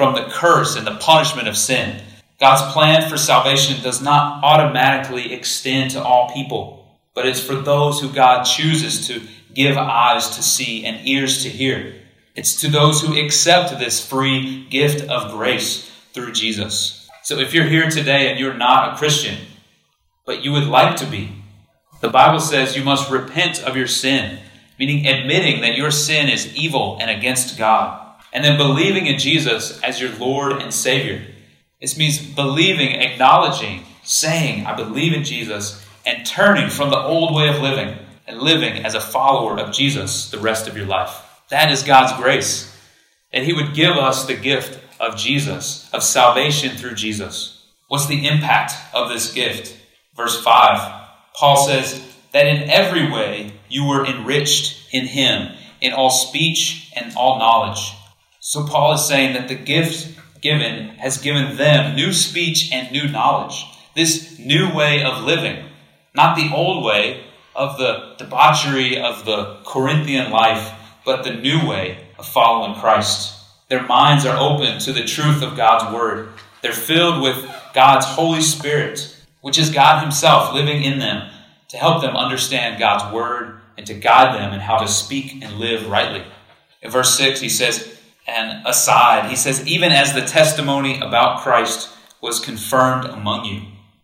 from 0.00 0.14
the 0.14 0.30
curse 0.30 0.76
and 0.76 0.86
the 0.86 0.96
punishment 0.96 1.46
of 1.46 1.54
sin. 1.54 2.02
God's 2.38 2.72
plan 2.72 3.06
for 3.10 3.18
salvation 3.18 3.82
does 3.82 4.00
not 4.00 4.42
automatically 4.42 5.34
extend 5.34 5.90
to 5.90 6.02
all 6.02 6.32
people, 6.32 6.98
but 7.12 7.26
it's 7.26 7.38
for 7.38 7.56
those 7.56 8.00
who 8.00 8.10
God 8.10 8.44
chooses 8.44 9.06
to 9.08 9.20
give 9.52 9.76
eyes 9.76 10.36
to 10.36 10.42
see 10.42 10.86
and 10.86 11.06
ears 11.06 11.42
to 11.42 11.50
hear. 11.50 11.96
It's 12.34 12.58
to 12.62 12.68
those 12.68 13.02
who 13.02 13.22
accept 13.22 13.78
this 13.78 14.02
free 14.02 14.66
gift 14.70 15.06
of 15.10 15.32
grace 15.32 15.90
through 16.14 16.32
Jesus. 16.32 17.06
So 17.22 17.38
if 17.38 17.52
you're 17.52 17.64
here 17.64 17.90
today 17.90 18.30
and 18.30 18.40
you're 18.40 18.54
not 18.54 18.94
a 18.94 18.96
Christian, 18.96 19.36
but 20.24 20.42
you 20.42 20.52
would 20.52 20.64
like 20.64 20.96
to 20.96 21.06
be, 21.06 21.30
the 22.00 22.08
Bible 22.08 22.40
says 22.40 22.74
you 22.74 22.84
must 22.84 23.10
repent 23.10 23.62
of 23.62 23.76
your 23.76 23.86
sin, 23.86 24.38
meaning 24.78 25.06
admitting 25.06 25.60
that 25.60 25.76
your 25.76 25.90
sin 25.90 26.30
is 26.30 26.54
evil 26.54 26.96
and 27.02 27.10
against 27.10 27.58
God 27.58 27.99
and 28.32 28.44
then 28.44 28.56
believing 28.56 29.06
in 29.06 29.18
Jesus 29.18 29.80
as 29.82 30.00
your 30.00 30.10
Lord 30.16 30.52
and 30.52 30.72
Savior. 30.72 31.22
This 31.80 31.98
means 31.98 32.18
believing, 32.18 33.00
acknowledging, 33.00 33.84
saying, 34.02 34.66
I 34.66 34.74
believe 34.74 35.12
in 35.12 35.24
Jesus, 35.24 35.84
and 36.06 36.26
turning 36.26 36.70
from 36.70 36.90
the 36.90 36.98
old 36.98 37.34
way 37.34 37.48
of 37.48 37.60
living 37.60 37.96
and 38.26 38.40
living 38.40 38.84
as 38.84 38.94
a 38.94 39.00
follower 39.00 39.58
of 39.58 39.72
Jesus 39.72 40.30
the 40.30 40.38
rest 40.38 40.68
of 40.68 40.76
your 40.76 40.86
life. 40.86 41.14
That 41.48 41.72
is 41.72 41.82
God's 41.82 42.20
grace. 42.20 42.76
And 43.32 43.44
He 43.44 43.52
would 43.52 43.74
give 43.74 43.96
us 43.96 44.26
the 44.26 44.36
gift 44.36 44.78
of 45.00 45.16
Jesus, 45.16 45.88
of 45.92 46.02
salvation 46.02 46.76
through 46.76 46.94
Jesus. 46.94 47.66
What's 47.88 48.06
the 48.06 48.28
impact 48.28 48.74
of 48.94 49.08
this 49.08 49.32
gift? 49.32 49.76
Verse 50.14 50.42
5, 50.42 51.08
Paul 51.34 51.56
says, 51.66 52.04
That 52.32 52.46
in 52.46 52.70
every 52.70 53.10
way 53.10 53.52
you 53.68 53.86
were 53.86 54.06
enriched 54.06 54.92
in 54.92 55.06
Him, 55.06 55.56
in 55.80 55.92
all 55.92 56.10
speech 56.10 56.92
and 56.94 57.16
all 57.16 57.38
knowledge 57.38 57.94
so 58.50 58.66
Paul 58.66 58.94
is 58.94 59.06
saying 59.06 59.34
that 59.34 59.46
the 59.46 59.54
gift 59.54 60.18
given 60.40 60.88
has 60.96 61.18
given 61.18 61.56
them 61.56 61.94
new 61.94 62.12
speech 62.12 62.72
and 62.72 62.90
new 62.90 63.06
knowledge. 63.06 63.64
This 63.94 64.40
new 64.40 64.74
way 64.74 65.04
of 65.04 65.22
living, 65.22 65.66
not 66.16 66.34
the 66.34 66.50
old 66.52 66.84
way 66.84 67.22
of 67.54 67.78
the 67.78 68.16
debauchery 68.18 69.00
of 69.00 69.24
the 69.24 69.58
Corinthian 69.64 70.32
life 70.32 70.72
but 71.04 71.22
the 71.22 71.32
new 71.32 71.64
way 71.64 71.98
of 72.18 72.26
following 72.26 72.74
Christ. 72.74 73.38
Their 73.68 73.86
minds 73.86 74.26
are 74.26 74.36
open 74.36 74.80
to 74.80 74.92
the 74.92 75.04
truth 75.04 75.44
of 75.44 75.56
God's 75.56 75.94
Word. 75.94 76.30
They're 76.60 76.72
filled 76.72 77.22
with 77.22 77.48
God's 77.72 78.06
Holy 78.06 78.42
Spirit, 78.42 79.16
which 79.42 79.58
is 79.58 79.70
God 79.70 80.02
Himself 80.02 80.52
living 80.52 80.82
in 80.82 80.98
them 80.98 81.30
to 81.68 81.76
help 81.76 82.02
them 82.02 82.16
understand 82.16 82.80
God's 82.80 83.14
Word 83.14 83.60
and 83.78 83.86
to 83.86 83.94
guide 83.94 84.34
them 84.34 84.52
in 84.52 84.58
how 84.58 84.78
to 84.78 84.88
speak 84.88 85.40
and 85.40 85.60
live 85.60 85.88
rightly. 85.88 86.24
In 86.82 86.90
verse 86.90 87.16
6, 87.16 87.40
he 87.40 87.48
says, 87.48 87.99
and 88.30 88.66
aside, 88.66 89.28
he 89.28 89.36
says, 89.36 89.66
even 89.66 89.92
as 89.92 90.14
the 90.14 90.24
testimony 90.24 91.00
about 91.00 91.40
Christ 91.40 91.90
was 92.20 92.38
confirmed 92.38 93.06
among 93.06 93.44
you. 93.44 93.62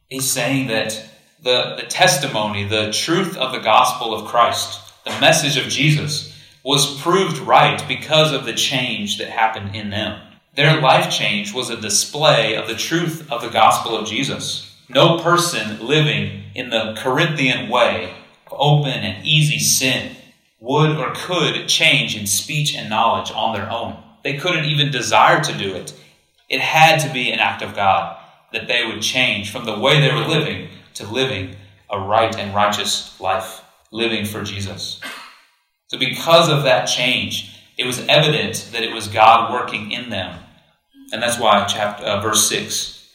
He's 0.09 0.31
saying 0.31 0.69
that 0.69 1.05
the, 1.43 1.77
the 1.77 1.87
testimony, 1.87 2.65
the 2.65 2.93
truth 2.93 3.37
of 3.37 3.53
the 3.53 3.61
gospel 3.61 4.15
of 4.15 4.27
Christ, 4.27 4.81
the 5.05 5.19
message 5.21 5.57
of 5.57 5.71
Jesus, 5.71 6.35
was 6.65 7.01
proved 7.01 7.39
right 7.39 7.83
because 7.87 8.33
of 8.33 8.45
the 8.45 8.53
change 8.53 9.19
that 9.19 9.29
happened 9.29 9.77
in 9.77 9.91
them. 9.91 10.21
Their 10.57 10.81
life 10.81 11.11
change 11.11 11.53
was 11.53 11.71
a 11.71 11.81
display 11.81 12.57
of 12.57 12.67
the 12.67 12.75
truth 12.75 13.31
of 13.31 13.43
the 13.43 13.51
gospel 13.51 13.97
of 13.97 14.09
Jesus. 14.09 14.75
No 14.89 15.19
person 15.19 15.87
living 15.87 16.45
in 16.55 16.71
the 16.71 16.95
Corinthian 16.99 17.69
way 17.69 18.15
of 18.47 18.55
open 18.59 18.91
and 18.93 19.25
easy 19.25 19.59
sin 19.59 20.17
would 20.59 20.97
or 20.97 21.13
could 21.15 21.69
change 21.69 22.17
in 22.17 22.27
speech 22.27 22.75
and 22.75 22.89
knowledge 22.89 23.31
on 23.31 23.55
their 23.55 23.71
own. 23.71 24.03
They 24.27 24.37
couldn't 24.37 24.65
even 24.65 24.91
desire 24.91 25.41
to 25.41 25.57
do 25.57 25.77
it. 25.77 25.95
It 26.49 26.61
had 26.61 26.99
to 27.03 27.13
be 27.13 27.31
an 27.31 27.39
act 27.39 27.63
of 27.63 27.77
God 27.77 28.19
that 28.53 28.67
they 28.67 28.85
would 28.85 29.01
change 29.01 29.53
from 29.53 29.67
the 29.67 29.79
way 29.79 30.01
they 30.01 30.13
were 30.13 30.27
living 30.27 30.69
to 30.95 31.07
living 31.07 31.55
a 31.89 32.01
right 32.01 32.37
and 32.37 32.53
righteous 32.53 33.21
life, 33.21 33.63
living 33.93 34.25
for 34.25 34.43
Jesus. 34.43 35.01
So, 35.87 35.97
because 35.97 36.49
of 36.49 36.65
that 36.65 36.87
change, 36.87 37.57
it 37.79 37.87
was 37.87 38.05
evident 38.09 38.71
that 38.73 38.83
it 38.83 38.93
was 38.93 39.07
God 39.07 39.53
working 39.53 39.93
in 39.93 40.11
them. 40.11 40.41
And 41.13 41.23
that's 41.23 41.39
why 41.39 41.65
chapter, 41.69 42.03
uh, 42.03 42.21
verse 42.21 42.49
6 42.49 43.09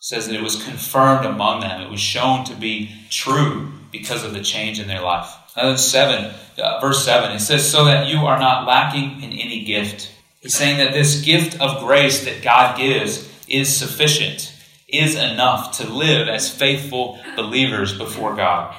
says 0.00 0.26
that 0.26 0.34
it 0.34 0.42
was 0.42 0.64
confirmed 0.64 1.24
among 1.24 1.60
them. 1.60 1.80
It 1.80 1.88
was 1.88 2.00
shown 2.00 2.44
to 2.46 2.56
be 2.56 2.90
true 3.10 3.70
because 3.92 4.24
of 4.24 4.34
the 4.34 4.42
change 4.42 4.80
in 4.80 4.88
their 4.88 5.02
life. 5.02 5.32
And 5.54 5.68
then 5.68 5.78
7, 5.78 6.34
uh, 6.58 6.80
verse 6.80 7.04
7, 7.04 7.30
it 7.30 7.38
says, 7.38 7.70
So 7.70 7.84
that 7.84 8.08
you 8.08 8.26
are 8.26 8.40
not 8.40 8.66
lacking 8.66 9.22
in 9.22 9.30
any 9.30 9.64
gift. 9.64 10.08
He's 10.42 10.54
saying 10.54 10.78
that 10.78 10.92
this 10.92 11.22
gift 11.22 11.60
of 11.60 11.84
grace 11.84 12.24
that 12.24 12.42
God 12.42 12.76
gives 12.76 13.30
is 13.48 13.74
sufficient, 13.74 14.52
is 14.88 15.14
enough 15.14 15.78
to 15.78 15.88
live 15.88 16.26
as 16.26 16.52
faithful 16.52 17.20
believers 17.36 17.96
before 17.96 18.34
God. 18.34 18.74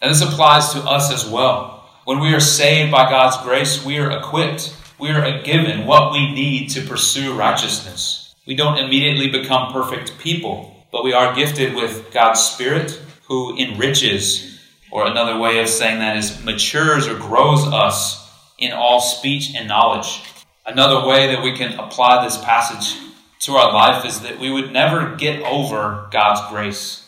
And 0.00 0.10
this 0.10 0.22
applies 0.22 0.72
to 0.72 0.80
us 0.80 1.12
as 1.12 1.28
well. 1.28 1.86
When 2.06 2.18
we 2.18 2.32
are 2.32 2.40
saved 2.40 2.90
by 2.90 3.10
God's 3.10 3.36
grace, 3.44 3.84
we 3.84 3.98
are 3.98 4.10
equipped. 4.10 4.74
We 4.98 5.10
are 5.10 5.42
given 5.42 5.86
what 5.86 6.12
we 6.12 6.32
need 6.32 6.70
to 6.70 6.80
pursue 6.80 7.34
righteousness. 7.34 8.34
We 8.46 8.54
don't 8.54 8.78
immediately 8.78 9.28
become 9.28 9.70
perfect 9.70 10.18
people, 10.18 10.86
but 10.90 11.04
we 11.04 11.12
are 11.12 11.34
gifted 11.34 11.74
with 11.74 12.10
God's 12.10 12.40
Spirit 12.40 12.98
who 13.28 13.56
enriches, 13.58 14.58
or 14.90 15.06
another 15.06 15.38
way 15.38 15.60
of 15.60 15.68
saying 15.68 15.98
that 15.98 16.16
is 16.16 16.42
matures 16.42 17.06
or 17.06 17.18
grows 17.18 17.64
us 17.66 18.18
in 18.58 18.72
all 18.72 19.00
speech 19.00 19.54
and 19.54 19.68
knowledge. 19.68 20.22
Another 20.64 21.06
way 21.06 21.26
that 21.26 21.42
we 21.42 21.56
can 21.56 21.78
apply 21.78 22.24
this 22.24 22.38
passage 22.38 23.00
to 23.40 23.52
our 23.54 23.72
life 23.72 24.04
is 24.04 24.20
that 24.20 24.38
we 24.38 24.48
would 24.48 24.72
never 24.72 25.16
get 25.16 25.42
over 25.42 26.08
God's 26.12 26.48
grace. 26.52 27.04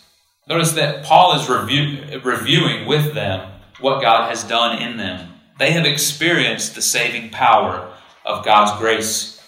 Notice 0.49 0.73
that 0.73 1.05
Paul 1.05 1.39
is 1.39 1.49
review, 1.49 2.21
reviewing 2.25 2.87
with 2.87 3.15
them 3.15 3.53
what 3.81 4.03
God 4.03 4.29
has 4.29 4.43
done 4.43 4.83
in 4.83 4.97
them. 4.97 5.35
They 5.61 5.71
have 5.71 5.87
experienced 5.87 6.75
the 6.75 6.83
saving 6.83 7.31
power 7.31 7.93
of 8.25 8.45
God's 8.45 8.77
grace. 8.81 9.41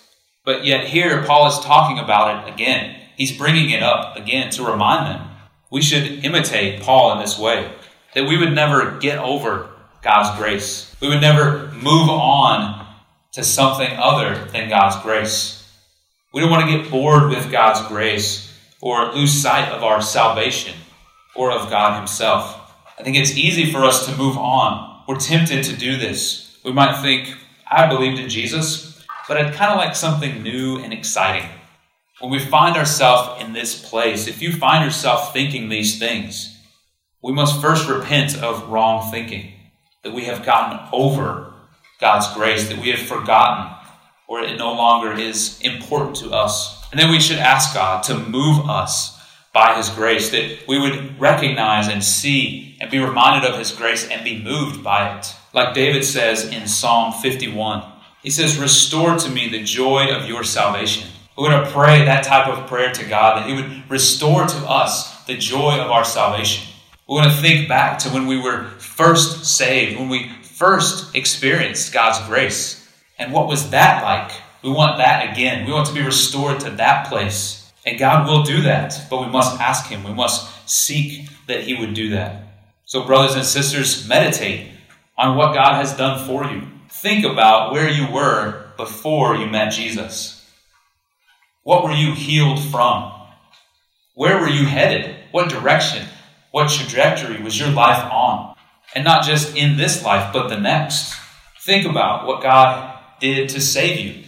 But 0.45 0.65
yet, 0.65 0.87
here, 0.87 1.25
Paul 1.25 1.49
is 1.49 1.59
talking 1.59 1.99
about 1.99 2.47
it 2.47 2.55
again. 2.55 3.01
He's 3.17 3.37
bringing 3.37 3.71
it 3.71 3.83
up 3.83 4.17
again 4.17 4.51
to 4.51 4.65
remind 4.65 5.07
them. 5.07 5.29
We 5.69 5.83
should 5.83 6.25
imitate 6.25 6.81
Paul 6.81 7.13
in 7.15 7.19
this 7.19 7.37
way 7.37 7.73
that 8.15 8.29
we 8.29 8.39
would 8.39 8.55
never 8.55 8.99
get 8.99 9.19
over 9.19 9.69
God's 10.03 10.39
grace. 10.39 10.95
We 11.01 11.09
would 11.09 11.21
never 11.21 11.73
move 11.73 12.09
on 12.09 12.86
to 13.37 13.45
something 13.45 13.91
other 13.99 14.47
than 14.47 14.71
God's 14.71 14.97
grace. 15.03 15.63
We 16.33 16.41
don't 16.41 16.49
want 16.49 16.71
to 16.71 16.75
get 16.75 16.91
bored 16.91 17.29
with 17.29 17.51
God's 17.51 17.87
grace 17.87 18.51
or 18.81 19.13
lose 19.13 19.31
sight 19.31 19.71
of 19.71 19.85
our 19.85 20.01
salvation 20.01 20.73
or 21.35 21.53
of 21.53 21.69
God 21.69 21.99
Himself. 21.99 22.73
I 22.99 23.03
think 23.03 23.19
it's 23.19 23.37
easy 23.37 23.71
for 23.71 23.85
us 23.85 24.07
to 24.07 24.17
move 24.17 24.39
on. 24.39 25.03
We're 25.07 25.19
tempted 25.19 25.65
to 25.65 25.77
do 25.77 25.99
this. 25.99 26.59
We 26.65 26.73
might 26.73 27.03
think, 27.03 27.37
I 27.71 27.87
believed 27.87 28.19
in 28.19 28.31
Jesus, 28.31 29.05
but 29.29 29.37
I'd 29.37 29.53
kind 29.53 29.71
of 29.71 29.77
like 29.77 29.95
something 29.95 30.43
new 30.43 30.79
and 30.79 30.95
exciting. 30.95 31.47
When 32.21 32.33
we 32.33 32.39
find 32.39 32.75
ourselves 32.75 33.43
in 33.45 33.53
this 33.53 33.87
place, 33.87 34.27
if 34.27 34.41
you 34.41 34.51
find 34.51 34.83
yourself 34.83 35.35
thinking 35.35 35.69
these 35.69 35.99
things, 35.99 36.59
we 37.21 37.35
must 37.35 37.61
first 37.61 37.87
repent 37.87 38.43
of 38.43 38.71
wrong 38.71 39.11
thinking, 39.11 39.53
that 40.05 40.15
we 40.15 40.25
have 40.25 40.47
gotten 40.47 40.89
over 40.91 41.53
God's 42.01 42.33
grace, 42.35 42.69
that 42.69 42.79
we 42.79 42.91
have 42.91 43.01
forgotten, 43.01 43.75
or 44.29 44.41
it 44.41 44.59
no 44.59 44.73
longer 44.73 45.13
is 45.13 45.61
important 45.61 46.17
to 46.17 46.31
us. 46.31 46.85
And 46.91 47.01
then 47.01 47.11
we 47.11 47.21
should 47.21 47.39
ask 47.39 47.75
God 47.75 48.03
to 48.05 48.19
move 48.19 48.69
us 48.69 49.19
by 49.53 49.75
His 49.77 49.89
grace, 49.89 50.31
that 50.31 50.67
we 50.69 50.79
would 50.79 51.19
recognize 51.19 51.89
and 51.89 52.05
see 52.05 52.77
and 52.81 52.91
be 52.91 52.99
reminded 52.99 53.51
of 53.51 53.59
His 53.59 53.73
grace 53.73 54.09
and 54.09 54.23
be 54.25 54.43
moved 54.43 54.85
by 54.85 55.19
it. 55.19 55.35
Like 55.55 55.75
David 55.75 56.05
says 56.05 56.45
in 56.45 56.67
Psalm 56.67 57.13
51, 57.15 57.83
he 58.23 58.31
says, 58.31 58.59
Restore 58.59 59.17
to 59.17 59.31
me 59.31 59.49
the 59.49 59.63
joy 59.63 60.09
of 60.09 60.29
your 60.29 60.43
salvation. 60.43 61.09
We're 61.39 61.51
going 61.51 61.65
to 61.65 61.71
pray 61.71 62.05
that 62.05 62.25
type 62.25 62.49
of 62.49 62.67
prayer 62.67 62.93
to 62.93 63.05
God, 63.09 63.39
that 63.39 63.49
He 63.49 63.55
would 63.55 63.89
restore 63.89 64.47
to 64.47 64.57
us 64.69 65.25
the 65.27 65.37
joy 65.37 65.79
of 65.79 65.91
our 65.93 66.05
salvation. 66.05 66.67
We 67.09 67.15
want 67.15 67.31
to 67.31 67.41
think 67.41 67.69
back 67.69 68.01
to 68.01 68.09
when 68.09 68.27
we 68.27 68.41
were 68.41 68.65
first 68.79 69.45
saved, 69.45 69.99
when 69.99 70.09
we 70.09 70.33
first 70.57 71.15
experienced 71.15 71.93
God's 71.93 72.27
grace. 72.27 72.89
And 73.19 73.31
what 73.31 73.47
was 73.47 73.71
that 73.71 74.03
like? 74.03 74.33
We 74.63 74.71
want 74.71 74.97
that 74.97 75.31
again. 75.31 75.67
We 75.67 75.73
want 75.73 75.87
to 75.89 75.95
be 75.95 76.01
restored 76.01 76.61
to 76.61 76.71
that 76.71 77.09
place. 77.09 77.71
And 77.85 77.99
God 77.99 78.27
will 78.27 78.43
do 78.43 78.63
that, 78.63 79.07
but 79.11 79.21
we 79.21 79.29
must 79.29 79.61
ask 79.61 79.87
Him. 79.87 80.03
We 80.03 80.15
must 80.15 80.69
seek 80.69 81.29
that 81.47 81.65
He 81.65 81.75
would 81.75 81.93
do 81.93 82.11
that. 82.11 82.43
So, 82.87 83.05
brothers 83.05 83.37
and 83.37 83.45
sisters, 83.45 84.09
meditate 84.09 84.71
on 85.19 85.37
what 85.37 85.55
God 85.55 85.75
has 85.75 85.95
done 85.95 86.27
for 86.27 86.45
you. 86.47 86.63
Think 86.89 87.25
about 87.25 87.73
where 87.73 87.91
you 87.91 88.11
were 88.11 88.71
before 88.79 89.37
you 89.37 89.47
met 89.47 89.73
Jesus. 89.73 90.43
What 91.65 91.85
were 91.85 91.93
you 91.93 92.15
healed 92.15 92.61
from? 92.61 93.13
Where 94.15 94.41
were 94.41 94.49
you 94.49 94.65
headed? 94.65 95.17
What 95.33 95.51
direction? 95.51 96.07
What 96.51 96.71
trajectory 96.71 97.43
was 97.43 97.59
your 97.59 97.69
life 97.69 98.11
on? 98.11 98.56
And 98.95 99.05
not 99.05 99.25
just 99.25 99.57
in 99.57 99.77
this 99.77 100.05
life, 100.05 100.33
but 100.33 100.49
the 100.49 100.59
next. 100.59 101.15
Think 101.61 101.87
about 101.87 102.27
what 102.27 102.43
God 102.43 102.99
did 103.21 103.49
to 103.51 103.61
save 103.61 104.01
you. 104.01 104.25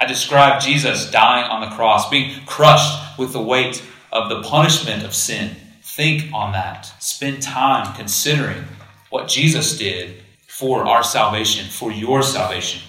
I 0.00 0.06
described 0.06 0.64
Jesus 0.64 1.10
dying 1.10 1.50
on 1.50 1.60
the 1.60 1.74
cross, 1.74 2.08
being 2.08 2.44
crushed 2.46 3.18
with 3.18 3.32
the 3.32 3.42
weight 3.42 3.82
of 4.12 4.28
the 4.28 4.42
punishment 4.42 5.04
of 5.04 5.14
sin. 5.14 5.56
Think 5.82 6.32
on 6.32 6.52
that. 6.52 6.92
Spend 7.00 7.42
time 7.42 7.94
considering 7.94 8.64
what 9.10 9.28
Jesus 9.28 9.76
did 9.76 10.22
for 10.46 10.84
our 10.84 11.02
salvation, 11.02 11.68
for 11.68 11.90
your 11.90 12.22
salvation. 12.22 12.82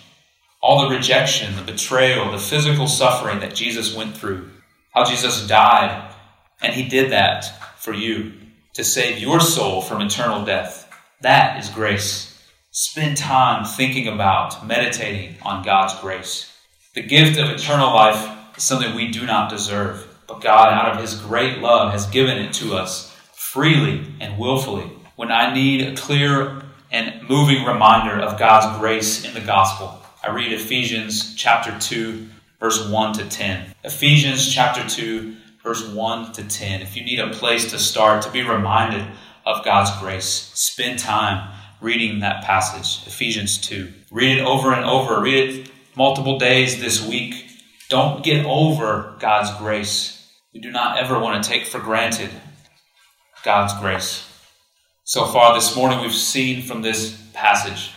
All 0.62 0.88
the 0.88 0.96
rejection, 0.96 1.56
the 1.56 1.62
betrayal, 1.62 2.32
the 2.32 2.38
physical 2.38 2.88
suffering 2.88 3.40
that 3.40 3.56
Jesus 3.56 3.96
went 3.96 4.18
through, 4.18 4.50
how 4.92 5.06
Jesus 5.06 5.48
died, 5.48 6.14
and 6.62 6.74
he 6.74 6.88
did 6.88 7.12
that 7.12 7.46
for 7.80 7.94
you 7.94 8.34
to 8.74 8.84
save 8.84 9.20
your 9.20 9.40
soul 9.40 9.82
from 9.82 10.02
eternal 10.02 10.44
death. 10.44 10.89
That 11.22 11.62
is 11.62 11.70
grace. 11.70 12.34
Spend 12.72 13.18
time 13.18 13.66
thinking 13.66 14.08
about, 14.08 14.66
meditating 14.66 15.36
on 15.44 15.66
God's 15.66 15.94
grace. 16.00 16.50
The 16.96 17.02
gift 17.02 17.38
of 17.38 17.50
eternal 17.50 17.94
life 17.94 18.56
is 18.56 18.64
something 18.64 18.96
we 18.96 19.12
do 19.12 19.26
not 19.26 19.50
deserve, 19.50 20.08
but 20.30 20.40
God, 20.40 20.72
out 20.72 20.94
of 20.94 21.02
His 21.02 21.20
great 21.20 21.58
love, 21.58 21.92
has 21.92 22.06
given 22.06 22.38
it 22.38 22.54
to 22.54 22.74
us 22.74 23.14
freely 23.34 24.06
and 24.22 24.40
willfully. 24.40 24.90
When 25.18 25.30
I 25.30 25.54
need 25.54 25.82
a 25.82 25.98
clear 25.98 26.62
and 26.90 27.28
moving 27.28 27.66
reminder 27.66 28.14
of 28.14 28.40
God's 28.40 28.80
grace 28.80 29.26
in 29.26 29.34
the 29.34 29.42
gospel, 29.42 30.02
I 30.24 30.34
read 30.34 30.54
Ephesians 30.54 31.36
chapter 31.36 31.78
2, 31.78 32.28
verse 32.62 32.88
1 32.88 33.14
to 33.16 33.28
10. 33.28 33.76
Ephesians 33.84 34.50
chapter 34.50 34.88
2, 34.88 35.36
verse 35.64 35.86
1 35.86 36.32
to 36.32 36.48
10. 36.48 36.82
If 36.82 36.96
you 36.96 37.04
need 37.04 37.20
a 37.20 37.32
place 37.32 37.70
to 37.72 37.78
start 37.78 38.22
to 38.22 38.32
be 38.32 38.42
reminded 38.42 39.06
of 39.50 39.66
God's 39.66 39.90
grace, 40.00 40.52
spend 40.54 41.00
time 41.00 41.52
reading 41.82 42.20
that 42.20 42.44
passage, 42.44 43.08
Ephesians 43.08 43.58
2. 43.58 43.92
Read 44.12 44.38
it 44.38 44.42
over 44.42 44.72
and 44.72 44.86
over. 44.86 45.20
Read 45.22 45.50
it 45.50 45.72
multiple 45.96 46.38
days 46.38 46.80
this 46.80 47.06
week. 47.06 47.46
Don't 47.90 48.24
get 48.24 48.46
over 48.46 49.16
God's 49.20 49.52
grace. 49.58 50.32
We 50.54 50.60
do 50.60 50.72
not 50.72 51.00
ever 51.00 51.18
want 51.18 51.44
to 51.44 51.50
take 51.50 51.66
for 51.66 51.80
granted 51.80 52.30
God's 53.44 53.74
grace. 53.80 54.26
So 55.04 55.26
far 55.26 55.56
this 55.56 55.76
morning, 55.76 56.02
we've 56.02 56.14
seen 56.14 56.62
from 56.62 56.84
this 56.84 57.20
passage 57.34 57.92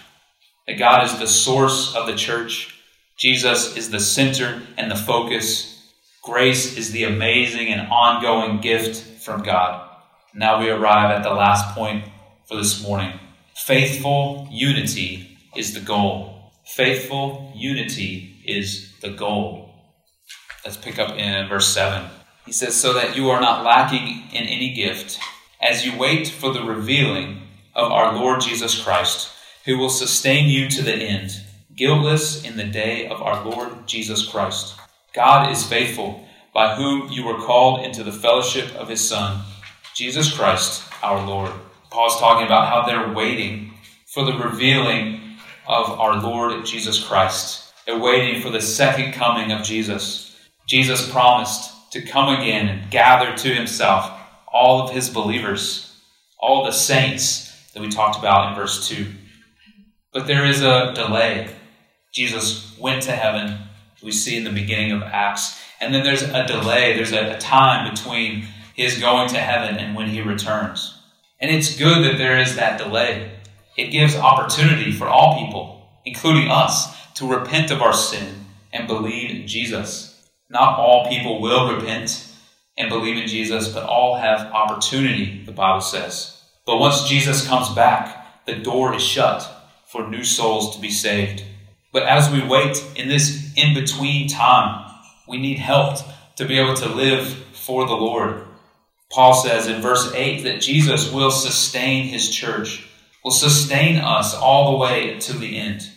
that 0.67 0.79
God 0.79 1.05
is 1.05 1.19
the 1.19 1.27
source 1.27 1.95
of 1.95 2.07
the 2.07 2.17
church. 2.17 2.75
Jesus 3.19 3.77
is 3.77 3.91
the 3.91 4.01
center 4.01 4.63
and 4.79 4.91
the 4.91 4.97
focus. 4.97 5.69
Grace 6.25 6.79
is 6.79 6.93
the 6.93 7.05
amazing 7.05 7.69
and 7.69 7.93
ongoing 7.93 8.63
gift 8.63 9.23
from 9.23 9.43
God. 9.43 9.92
Now 10.35 10.61
we 10.61 10.71
arrive 10.71 11.11
at 11.11 11.23
the 11.23 11.35
last 11.35 11.75
point 11.75 12.05
for 12.47 12.57
this 12.57 12.83
morning. 12.83 13.19
Faithful 13.55 14.49
unity 14.51 15.39
is 15.55 15.75
the 15.75 15.81
goal. 15.81 16.53
Faithful 16.65 17.53
unity 17.55 18.41
is 18.47 18.99
the 19.01 19.11
goal. 19.11 19.75
Let's 20.65 20.79
pick 20.79 20.99
up 20.99 21.19
in 21.19 21.49
verse 21.49 21.69
7. 21.69 22.09
He 22.47 22.53
says, 22.53 22.75
So 22.75 22.95
that 22.95 23.15
you 23.15 23.29
are 23.29 23.43
not 23.43 23.65
lacking 23.65 24.23
in 24.33 24.45
any 24.45 24.73
gift, 24.73 25.19
as 25.61 25.85
you 25.85 25.99
wait 25.99 26.29
for 26.29 26.51
the 26.53 26.65
revealing 26.65 27.43
of 27.75 27.93
our 27.93 28.15
Lord 28.15 28.41
Jesus 28.41 28.83
Christ, 28.83 29.29
who 29.67 29.77
will 29.77 29.91
sustain 29.91 30.49
you 30.49 30.69
to 30.71 30.83
the 30.83 30.95
end, 30.95 31.33
guiltless 31.77 32.43
in 32.43 32.57
the 32.57 32.65
day 32.65 33.07
of 33.07 33.21
our 33.21 33.45
Lord 33.45 33.87
Jesus 33.87 34.27
Christ. 34.27 34.77
God 35.15 35.53
is 35.53 35.67
faithful, 35.67 36.27
by 36.55 36.75
whom 36.75 37.13
you 37.13 37.25
were 37.25 37.39
called 37.39 37.85
into 37.85 38.03
the 38.03 38.13
fellowship 38.13 38.75
of 38.77 38.89
his 38.89 39.07
Son, 39.07 39.43
Jesus 39.95 40.33
Christ 40.33 40.85
our 41.03 41.27
Lord. 41.27 41.53
Paul's 41.91 42.19
talking 42.19 42.47
about 42.47 42.69
how 42.69 42.87
they're 42.87 43.13
waiting 43.13 43.75
for 44.07 44.25
the 44.25 44.39
revealing 44.39 45.21
of 45.67 45.91
our 46.01 46.21
Lord 46.23 46.65
Jesus 46.65 47.03
Christ. 47.03 47.73
They're 47.87 47.99
waiting 47.99 48.41
for 48.41 48.51
the 48.51 48.61
second 48.61 49.13
coming 49.13 49.53
of 49.53 49.65
Jesus. 49.65 50.37
Jesus 50.67 51.11
promised 51.11 51.93
to 51.93 52.01
come 52.03 52.29
again 52.35 52.69
and 52.69 52.91
gather 52.91 53.37
to 53.37 53.55
himself 53.55 54.11
all 54.51 54.83
of 54.83 54.95
his 54.95 55.11
believers, 55.11 55.95
all 56.39 56.65
the 56.65 56.73
saints 56.73 57.53
that 57.75 57.81
we 57.81 57.89
talked 57.89 58.19
about 58.19 58.51
in 58.51 58.55
verse 58.55 58.89
2. 58.89 59.07
But 60.13 60.27
there 60.27 60.47
is 60.47 60.63
a 60.63 60.93
delay. 60.95 61.49
Jesus 62.13 62.79
went 62.79 63.03
to 63.03 63.13
heaven, 63.13 63.59
we 64.03 64.13
see 64.13 64.37
in 64.37 64.45
the 64.45 64.51
beginning 64.51 64.93
of 64.93 65.03
Acts. 65.03 65.61
And 65.81 65.95
then 65.95 66.05
there's 66.05 66.23
a 66.23 66.47
delay, 66.47 66.95
there's 66.95 67.13
a, 67.13 67.39
time 67.39 67.91
between 67.91 68.47
his 68.75 68.99
going 68.99 69.29
to 69.31 69.39
heaven 69.39 69.77
and 69.77 69.95
when 69.95 70.09
he 70.09 70.21
returns. 70.21 70.99
And 71.41 71.51
it's 71.51 71.77
good 71.77 72.05
that 72.05 72.19
there 72.19 72.39
is 72.39 72.57
that 72.57 72.79
delay. 72.79 73.33
It 73.77 73.91
gives 73.91 74.17
opportunity 74.17 74.93
for 74.93 75.09
all 75.09 75.45
people, 75.45 75.89
including 76.05 76.49
us, 76.49 76.95
to 77.15 77.27
repent 77.27 77.71
of 77.71 77.83
our 77.83 77.93
sin 77.93 78.47
and 78.73 78.87
believe 78.87 79.31
in 79.31 79.47
Jesus. 79.47 80.31
Not 80.49 80.79
all 80.79 81.09
people 81.09 81.41
will 81.41 81.75
repent 81.75 82.29
and 82.77 82.89
believe 82.89 83.17
in 83.17 83.29
Jesus, 83.29 83.69
but 83.69 83.85
all 83.85 84.17
have 84.17 84.53
opportunity, 84.53 85.43
the 85.45 85.53
Bible 85.53 85.81
says. 85.81 86.43
But 86.65 86.79
once 86.79 87.09
Jesus 87.09 87.47
comes 87.47 87.69
back, 87.71 88.45
the 88.47 88.57
door 88.57 88.95
is 88.95 89.03
shut 89.03 89.49
for 89.87 90.09
new 90.09 90.25
souls 90.25 90.75
to 90.75 90.81
be 90.81 90.91
saved. 90.91 91.45
But 91.93 92.05
as 92.05 92.31
we 92.31 92.43
wait 92.43 92.83
in 92.97 93.09
this 93.09 93.53
in 93.57 93.75
between 93.75 94.29
time, 94.29 94.91
we 95.29 95.39
need 95.39 95.59
help 95.59 95.99
to 96.37 96.45
be 96.45 96.59
able 96.59 96.75
to 96.75 96.89
live 96.89 97.27
for 97.53 97.87
the 97.87 97.95
Lord. 97.95 98.45
Paul 99.13 99.35
says 99.35 99.69
in 99.69 99.83
verse 99.83 100.11
8 100.15 100.43
that 100.45 100.63
Jesus 100.63 101.13
will 101.13 101.31
sustain 101.31 102.07
his 102.07 102.31
church, 102.31 102.89
will 103.23 103.31
sustain 103.31 103.99
us 103.99 104.35
all 104.35 104.73
the 104.73 104.79
way 104.79 105.19
to 105.21 105.35
the 105.35 105.59
end, 105.59 105.91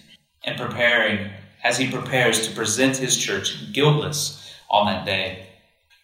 and 0.43 0.59
preparing 0.59 1.31
as 1.63 1.77
he 1.77 1.89
prepares 1.89 2.45
to 2.45 2.53
present 2.53 2.97
his 2.97 3.17
church 3.17 3.71
guiltless 3.71 4.53
on 4.69 4.87
that 4.87 5.05
day. 5.05 5.47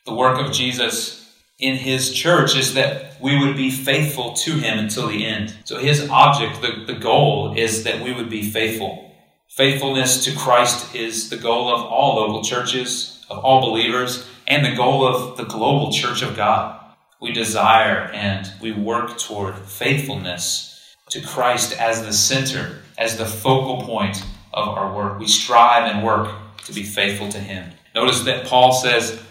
The 0.06 0.16
work 0.16 0.40
of 0.40 0.54
Jesus 0.54 1.22
in 1.60 1.76
his 1.76 2.14
church 2.14 2.56
is 2.56 2.74
that 2.74 3.22
we 3.22 3.38
would 3.38 3.56
be 3.56 3.70
faithful 3.70 4.34
to 4.34 4.54
him 4.54 4.80
until 4.80 5.08
the 5.08 5.26
end. 5.26 5.54
So 5.66 5.78
his 5.78 6.10
object, 6.10 6.62
the, 6.62 6.86
the 6.92 7.00
goal, 7.00 7.54
is 7.56 7.84
that 7.84 8.02
we 8.02 8.14
would 8.14 8.30
be 8.30 8.42
faithful. 8.50 9.14
Faithfulness 9.50 10.24
to 10.26 10.36
Christ 10.36 10.96
is 10.96 11.30
the 11.30 11.38
goal 11.38 11.76
of 11.76 11.86
all 11.86 12.16
local 12.16 12.42
churches, 12.42 13.24
of 13.30 13.38
all 13.40 13.62
believers, 13.62 14.26
and 14.48 14.66
the 14.66 14.76
goal 14.76 15.06
of 15.06 15.38
the 15.38 15.44
global 15.44 15.92
church 15.92 16.22
of 16.22 16.36
God. 16.36 16.81
We 17.22 17.32
desire 17.32 18.10
and 18.14 18.52
we 18.60 18.72
work 18.72 19.18
toward 19.18 19.56
faithfulness 19.56 20.96
to 21.12 21.22
Christ 21.22 21.80
as 21.80 22.04
the 22.04 22.14
center, 22.14 22.82
as 22.98 23.18
the 23.18 23.26
focal 23.26 23.84
point 23.84 24.24
of 24.54 24.68
our 24.68 24.94
work. 24.96 25.20
We 25.20 25.28
strive 25.28 25.94
and 25.94 26.04
work 26.04 26.32
to 26.66 26.74
be 26.74 26.84
faithful 26.84 27.30
to 27.30 27.40
Him. 27.40 27.72
Notice 27.94 28.22
that 28.24 28.46
Paul 28.48 28.74
says 28.74 29.22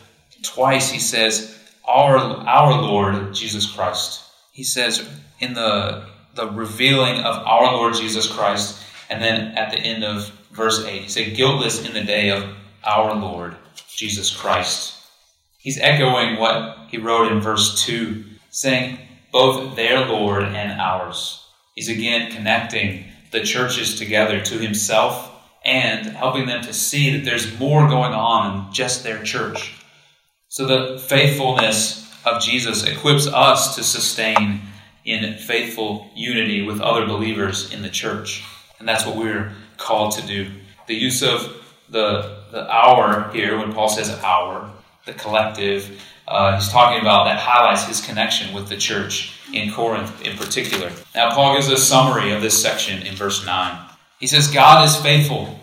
twice, 0.42 0.90
he 0.90 0.98
says, 1.00 1.58
our, 1.86 2.16
our 2.18 2.80
Lord 2.80 3.34
Jesus 3.34 3.66
Christ. 3.70 4.22
He 4.52 4.62
says 4.62 5.08
in 5.40 5.54
the, 5.54 6.06
the 6.34 6.50
revealing 6.50 7.20
of 7.20 7.44
our 7.46 7.72
Lord 7.72 7.94
Jesus 7.94 8.30
Christ, 8.30 8.80
and 9.08 9.22
then 9.22 9.58
at 9.58 9.70
the 9.70 9.78
end 9.78 10.04
of 10.04 10.28
verse 10.52 10.84
8, 10.84 11.02
he 11.02 11.08
said, 11.08 11.36
guiltless 11.36 11.84
in 11.84 11.92
the 11.92 12.04
day 12.04 12.30
of 12.30 12.44
our 12.84 13.14
Lord 13.14 13.56
Jesus 13.88 14.34
Christ. 14.34 14.99
He's 15.60 15.78
echoing 15.78 16.38
what 16.38 16.88
he 16.88 16.98
wrote 16.98 17.30
in 17.30 17.40
verse 17.40 17.84
2, 17.84 18.24
saying, 18.50 18.98
both 19.30 19.76
their 19.76 20.06
Lord 20.06 20.44
and 20.44 20.80
ours. 20.80 21.46
He's 21.74 21.88
again 21.88 22.32
connecting 22.32 23.04
the 23.30 23.42
churches 23.42 23.96
together 23.98 24.40
to 24.40 24.58
himself 24.58 25.30
and 25.64 26.06
helping 26.06 26.46
them 26.46 26.62
to 26.62 26.72
see 26.72 27.16
that 27.16 27.24
there's 27.24 27.58
more 27.58 27.86
going 27.88 28.12
on 28.12 28.64
than 28.64 28.72
just 28.72 29.04
their 29.04 29.22
church. 29.22 29.74
So 30.48 30.66
the 30.66 30.98
faithfulness 30.98 32.10
of 32.24 32.42
Jesus 32.42 32.84
equips 32.84 33.26
us 33.26 33.76
to 33.76 33.84
sustain 33.84 34.62
in 35.04 35.36
faithful 35.38 36.10
unity 36.14 36.62
with 36.62 36.80
other 36.80 37.06
believers 37.06 37.72
in 37.72 37.82
the 37.82 37.88
church. 37.88 38.44
And 38.78 38.88
that's 38.88 39.06
what 39.06 39.16
we're 39.16 39.52
called 39.76 40.12
to 40.12 40.26
do. 40.26 40.50
The 40.86 40.94
use 40.94 41.22
of 41.22 41.54
the, 41.88 42.38
the 42.50 42.66
our 42.70 43.30
here, 43.32 43.58
when 43.58 43.72
Paul 43.72 43.88
says 43.88 44.10
our, 44.22 44.72
the 45.10 45.18
collective, 45.18 46.00
uh, 46.28 46.54
he's 46.56 46.68
talking 46.68 47.00
about 47.00 47.24
that 47.24 47.38
highlights 47.38 47.86
his 47.86 48.00
connection 48.00 48.54
with 48.54 48.68
the 48.68 48.76
church 48.76 49.36
in 49.52 49.72
Corinth 49.72 50.24
in 50.24 50.36
particular. 50.36 50.90
Now, 51.14 51.34
Paul 51.34 51.56
gives 51.56 51.68
a 51.68 51.76
summary 51.76 52.32
of 52.32 52.40
this 52.40 52.60
section 52.60 53.04
in 53.04 53.14
verse 53.14 53.44
9. 53.44 53.88
He 54.20 54.26
says, 54.26 54.48
God 54.48 54.86
is 54.86 54.96
faithful, 54.96 55.58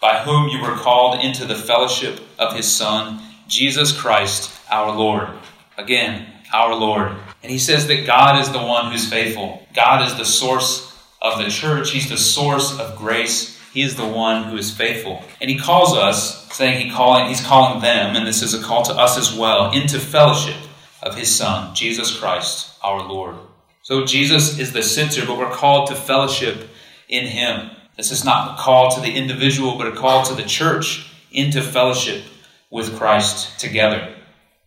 by 0.00 0.18
whom 0.18 0.48
you 0.48 0.62
were 0.62 0.76
called 0.76 1.20
into 1.20 1.44
the 1.44 1.54
fellowship 1.54 2.20
of 2.38 2.54
his 2.54 2.70
Son 2.70 3.20
Jesus 3.48 3.92
Christ, 3.92 4.52
our 4.70 4.94
Lord. 4.94 5.28
Again, 5.76 6.26
our 6.52 6.74
Lord. 6.74 7.12
And 7.42 7.50
he 7.50 7.58
says 7.58 7.86
that 7.88 8.06
God 8.06 8.40
is 8.40 8.50
the 8.50 8.62
one 8.62 8.92
who's 8.92 9.08
faithful. 9.08 9.66
God 9.74 10.06
is 10.06 10.16
the 10.16 10.24
source 10.24 10.96
of 11.20 11.38
the 11.38 11.50
church. 11.50 11.90
He's 11.90 12.08
the 12.08 12.16
source 12.16 12.78
of 12.78 12.96
grace. 12.96 13.53
He 13.74 13.82
is 13.82 13.96
the 13.96 14.06
one 14.06 14.44
who 14.44 14.56
is 14.56 14.70
faithful. 14.70 15.24
And 15.40 15.50
he 15.50 15.58
calls 15.58 15.96
us, 15.96 16.48
saying 16.54 16.80
he 16.80 16.92
calling, 16.92 17.26
he's 17.26 17.44
calling 17.44 17.82
them, 17.82 18.14
and 18.14 18.24
this 18.24 18.40
is 18.40 18.54
a 18.54 18.62
call 18.62 18.84
to 18.84 18.92
us 18.92 19.18
as 19.18 19.36
well, 19.36 19.72
into 19.72 19.98
fellowship 19.98 20.54
of 21.02 21.16
his 21.16 21.34
Son, 21.34 21.74
Jesus 21.74 22.16
Christ, 22.16 22.78
our 22.84 23.02
Lord. 23.08 23.34
So 23.82 24.04
Jesus 24.04 24.60
is 24.60 24.72
the 24.72 24.82
center, 24.84 25.26
but 25.26 25.36
we're 25.36 25.50
called 25.50 25.88
to 25.88 25.96
fellowship 25.96 26.68
in 27.08 27.26
him. 27.26 27.72
This 27.96 28.12
is 28.12 28.24
not 28.24 28.52
a 28.54 28.62
call 28.62 28.92
to 28.92 29.00
the 29.00 29.12
individual, 29.12 29.76
but 29.76 29.88
a 29.88 29.92
call 29.92 30.22
to 30.26 30.34
the 30.34 30.44
church 30.44 31.12
into 31.32 31.60
fellowship 31.60 32.22
with 32.70 32.96
Christ 32.96 33.58
together. 33.58 34.14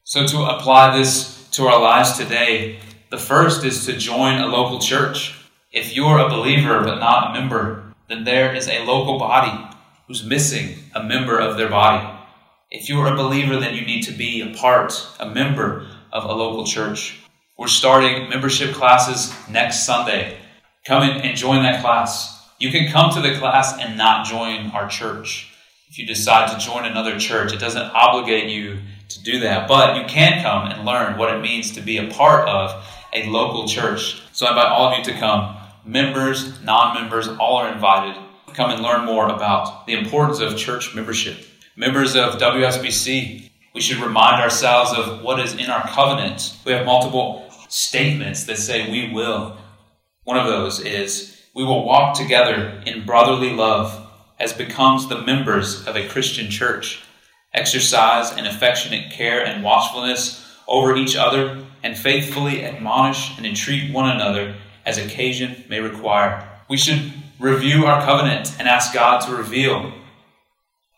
So, 0.04 0.28
to 0.28 0.43
apply 0.43 0.98
this 0.98 1.48
to 1.52 1.67
our 1.67 1.82
lives 1.82 2.17
today, 2.17 2.80
the 3.10 3.17
first 3.17 3.63
is 3.63 3.86
to 3.86 3.93
join 3.98 4.39
a 4.39 4.48
local 4.48 4.80
church. 4.80 5.34
If 5.72 5.96
you're 5.96 6.20
a 6.20 6.30
believer 6.30 6.82
but 6.84 7.00
not 7.00 7.32
a 7.32 7.39
member, 7.39 7.87
then 8.10 8.24
there 8.24 8.56
is 8.56 8.67
a 8.67 8.86
local 8.86 9.20
body 9.20 9.76
who's 10.08 10.24
missing 10.24 10.78
a 10.96 11.04
member 11.04 11.38
of 11.39 11.58
their 11.58 11.70
body. 11.70 12.08
If 12.72 12.89
you're 12.89 13.08
a 13.08 13.15
believer, 13.15 13.60
then 13.60 13.76
you 13.76 13.86
need 13.86 14.04
to 14.04 14.13
be 14.13 14.41
a 14.41 14.56
part, 14.56 14.93
a 15.20 15.30
member 15.30 15.88
of 16.12 16.24
a 16.24 16.34
local 16.34 16.65
church. 16.65 17.20
We're 17.58 17.67
starting 17.67 18.30
membership 18.30 18.74
classes 18.74 19.34
next 19.50 19.86
Sunday. 19.86 20.38
Come 20.86 21.04
in 21.04 21.22
and 21.22 21.38
join 21.38 21.63
that 21.63 21.82
class. 21.82 22.48
You 22.60 22.71
can 22.71 22.92
come 22.92 23.13
to 23.13 23.21
the 23.21 23.38
class 23.38 23.77
and 23.77 23.98
not 23.98 24.25
join 24.25 24.71
our 24.71 24.88
church 24.88 25.54
if 25.90 25.98
you 25.98 26.06
decide 26.06 26.52
to 26.52 26.65
join 26.65 26.86
another 26.86 27.19
church. 27.19 27.54
It 27.54 27.60
doesn't 27.60 27.92
obligate 27.94 28.50
you 28.50 28.79
to 29.10 29.23
do 29.23 29.40
that, 29.42 29.67
but 29.67 29.98
you 29.98 30.06
can 30.06 30.42
come 30.44 30.67
and 30.67 30.86
learn 30.86 31.17
what 31.17 31.34
it 31.34 31.42
means 31.42 31.71
to 31.71 31.82
be 31.82 31.98
a 31.98 32.12
part 32.12 32.48
of 32.48 32.86
a 33.13 33.29
local 33.29 33.67
church. 33.67 34.21
So 34.34 34.46
I 34.46 34.50
invite 34.50 34.67
all 34.67 34.92
of 34.92 34.98
you 34.98 35.04
to 35.06 35.19
come. 35.19 35.57
Members, 35.88 36.62
non 36.63 36.96
members, 36.96 37.29
all 37.29 37.56
are 37.56 37.71
invited. 37.71 38.21
Come 38.54 38.71
and 38.71 38.83
learn 38.83 39.06
more 39.06 39.29
about 39.29 39.88
the 39.88 39.94
importance 39.94 40.42
of 40.42 40.58
church 40.58 40.94
membership. 40.94 41.38
Members 41.77 42.13
of 42.13 42.33
WSBC, 42.42 43.50
we 43.73 43.79
should 43.79 44.04
remind 44.04 44.42
ourselves 44.42 44.92
of 44.92 45.21
what 45.21 45.40
is 45.40 45.54
in 45.54 45.69
our 45.69 45.88
covenant. 45.88 46.58
We 46.65 46.73
have 46.73 46.85
multiple 46.85 47.50
statements 47.69 48.44
that 48.46 48.58
say 48.58 48.92
we 48.92 49.13
will. 49.13 49.56
One 50.25 50.38
of 50.38 50.48
those 50.48 50.81
is 50.81 51.42
we 51.56 51.63
will 51.63 51.85
walk 51.85 52.17
together 52.17 52.83
in 52.85 53.06
brotherly 53.06 53.52
love 53.52 54.10
as 54.42 54.52
becomes 54.52 55.08
the 55.08 55.21
members 55.21 55.88
of 55.88 55.96
a 55.96 56.10
Christian 56.10 56.52
church. 56.52 57.02
Exercise 57.54 58.33
an 58.33 58.46
affectionate 58.46 59.10
care 59.10 59.46
and 59.46 59.63
watchfulness 59.63 60.46
over 60.67 60.98
each 60.98 61.15
other, 61.15 61.63
and 61.81 61.98
faithfully 61.98 62.65
admonish 62.65 63.38
and 63.38 63.46
entreat 63.46 63.94
one 63.94 64.10
another 64.10 64.54
as 64.88 64.98
occasion 64.98 65.65
may 65.69 65.81
require. 65.81 66.48
We 66.69 66.77
should 66.77 67.12
review 67.40 67.85
our 67.85 68.02
covenant 68.04 68.56
and 68.58 68.69
ask 68.69 68.94
God 68.94 69.19
to 69.21 69.35
reveal 69.35 69.92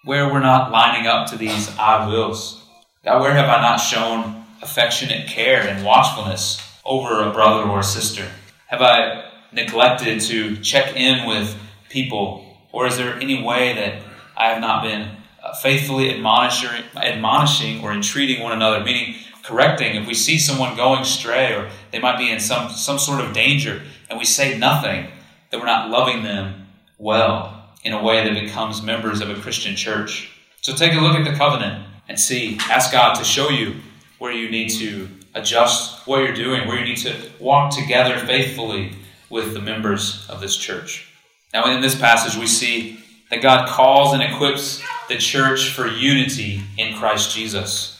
where 0.05 0.31
we're 0.31 0.39
not 0.39 0.71
lining 0.71 1.07
up 1.07 1.27
to 1.31 1.37
these 1.37 1.75
I 1.77 2.07
wills. 2.07 2.63
God, 3.03 3.19
where 3.19 3.33
have 3.33 3.49
I 3.49 3.61
not 3.61 3.77
shown 3.77 4.45
affectionate 4.61 5.27
care 5.27 5.67
and 5.67 5.83
watchfulness 5.83 6.61
over 6.85 7.23
a 7.23 7.33
brother 7.33 7.67
or 7.67 7.79
a 7.79 7.83
sister? 7.83 8.29
Have 8.67 8.83
I 8.83 9.25
neglected 9.51 10.21
to 10.21 10.57
check 10.57 10.95
in 10.95 11.27
with 11.27 11.57
people? 11.89 12.45
Or 12.71 12.85
is 12.85 12.95
there 12.95 13.15
any 13.15 13.43
way 13.43 13.73
that 13.73 14.03
I 14.37 14.49
have 14.49 14.61
not 14.61 14.83
been 14.83 15.09
uh, 15.43 15.55
faithfully 15.55 16.13
admonishing, 16.13 16.83
admonishing 16.95 17.83
or 17.83 17.91
entreating 17.91 18.43
one 18.43 18.51
another, 18.51 18.83
meaning 18.83 19.15
correcting 19.49 19.95
if 19.95 20.07
we 20.07 20.13
see 20.13 20.37
someone 20.37 20.75
going 20.75 21.01
astray 21.01 21.53
or 21.53 21.69
they 21.91 21.99
might 21.99 22.17
be 22.17 22.31
in 22.31 22.39
some, 22.39 22.69
some 22.69 22.99
sort 22.99 23.19
of 23.19 23.33
danger 23.33 23.81
and 24.09 24.19
we 24.19 24.25
say 24.25 24.57
nothing, 24.57 25.07
that 25.49 25.59
we're 25.59 25.65
not 25.65 25.89
loving 25.89 26.23
them 26.23 26.67
well 26.97 27.73
in 27.83 27.93
a 27.93 28.03
way 28.03 28.23
that 28.23 28.39
becomes 28.39 28.81
members 28.81 29.21
of 29.21 29.29
a 29.29 29.35
Christian 29.41 29.75
church. 29.75 30.31
So 30.61 30.73
take 30.73 30.93
a 30.93 30.99
look 30.99 31.15
at 31.15 31.25
the 31.25 31.35
covenant 31.35 31.85
and 32.07 32.19
see, 32.19 32.57
ask 32.69 32.91
God 32.91 33.15
to 33.15 33.23
show 33.23 33.49
you 33.49 33.75
where 34.19 34.31
you 34.31 34.49
need 34.49 34.69
to 34.69 35.07
adjust 35.33 36.05
what 36.07 36.19
you're 36.19 36.33
doing, 36.33 36.67
where 36.67 36.77
you 36.77 36.85
need 36.85 36.97
to 36.97 37.15
walk 37.39 37.75
together 37.75 38.17
faithfully 38.19 38.93
with 39.29 39.53
the 39.53 39.61
members 39.61 40.27
of 40.29 40.41
this 40.41 40.57
church. 40.57 41.11
Now, 41.53 41.71
in 41.71 41.81
this 41.81 41.99
passage, 41.99 42.39
we 42.39 42.47
see 42.47 42.99
that 43.31 43.41
God 43.41 43.67
calls 43.67 44.13
and 44.13 44.21
equips 44.21 44.83
the 45.07 45.17
church 45.17 45.69
for 45.69 45.87
unity 45.87 46.61
in 46.77 46.95
Christ 46.95 47.35
Jesus. 47.35 47.98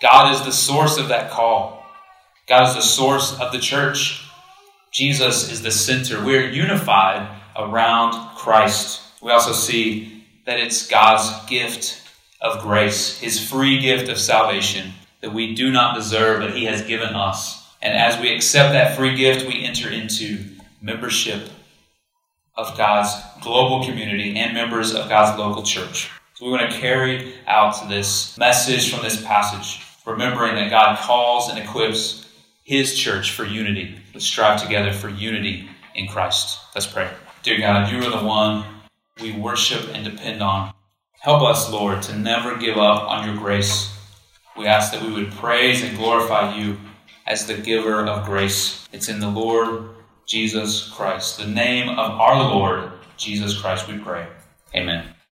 God 0.00 0.34
is 0.34 0.42
the 0.44 0.52
source 0.52 0.98
of 0.98 1.08
that 1.08 1.30
call. 1.30 1.84
God 2.46 2.68
is 2.68 2.74
the 2.74 2.82
source 2.82 3.38
of 3.40 3.52
the 3.52 3.58
church. 3.58 4.28
Jesus 4.92 5.50
is 5.50 5.62
the 5.62 5.70
center. 5.70 6.24
We're 6.24 6.48
unified 6.48 7.28
around 7.56 8.36
Christ. 8.36 9.00
We 9.22 9.30
also 9.30 9.52
see 9.52 10.24
that 10.46 10.60
it's 10.60 10.86
God's 10.86 11.46
gift 11.46 12.02
of 12.40 12.60
grace, 12.62 13.18
His 13.18 13.48
free 13.48 13.80
gift 13.80 14.08
of 14.10 14.18
salvation 14.18 14.92
that 15.22 15.32
we 15.32 15.54
do 15.54 15.72
not 15.72 15.94
deserve, 15.94 16.40
but 16.40 16.54
He 16.54 16.66
has 16.66 16.82
given 16.82 17.14
us. 17.14 17.66
And 17.80 17.96
as 17.96 18.20
we 18.20 18.34
accept 18.34 18.72
that 18.74 18.96
free 18.96 19.16
gift, 19.16 19.46
we 19.46 19.64
enter 19.64 19.88
into 19.88 20.44
membership 20.82 21.48
of 22.56 22.76
God's 22.76 23.10
global 23.42 23.84
community 23.84 24.36
and 24.36 24.54
members 24.54 24.94
of 24.94 25.08
God's 25.08 25.38
local 25.38 25.62
church. 25.62 26.10
So 26.34 26.46
we 26.46 26.50
want 26.50 26.68
to 26.68 26.78
carry 26.80 27.32
out 27.46 27.88
this 27.88 28.36
message 28.36 28.92
from 28.92 29.04
this 29.04 29.24
passage, 29.24 29.86
remembering 30.04 30.56
that 30.56 30.68
God 30.68 30.98
calls 30.98 31.48
and 31.48 31.60
equips 31.60 32.26
His 32.64 32.98
church 32.98 33.30
for 33.30 33.44
unity. 33.44 33.96
Let's 34.12 34.26
strive 34.26 34.60
together 34.60 34.92
for 34.92 35.08
unity 35.08 35.68
in 35.94 36.08
Christ. 36.08 36.58
Let's 36.74 36.88
pray. 36.88 37.08
Dear 37.44 37.60
God, 37.60 37.88
you 37.88 37.98
are 37.98 38.10
the 38.10 38.26
one 38.26 38.64
we 39.22 39.30
worship 39.30 39.94
and 39.94 40.04
depend 40.04 40.42
on. 40.42 40.74
Help 41.20 41.42
us, 41.42 41.70
Lord, 41.70 42.02
to 42.02 42.18
never 42.18 42.56
give 42.56 42.78
up 42.78 43.08
on 43.08 43.28
your 43.28 43.36
grace. 43.36 43.96
We 44.56 44.66
ask 44.66 44.92
that 44.92 45.02
we 45.02 45.12
would 45.12 45.30
praise 45.30 45.84
and 45.84 45.96
glorify 45.96 46.56
you 46.56 46.78
as 47.28 47.46
the 47.46 47.54
giver 47.54 48.04
of 48.04 48.26
grace. 48.26 48.88
It's 48.92 49.08
in 49.08 49.20
the 49.20 49.30
Lord 49.30 49.90
Jesus 50.26 50.90
Christ, 50.90 51.38
the 51.38 51.46
name 51.46 51.90
of 51.90 52.10
our 52.10 52.42
Lord 52.42 52.90
Jesus 53.16 53.60
Christ, 53.60 53.86
we 53.86 53.98
pray. 53.98 54.26
Amen. 54.74 55.13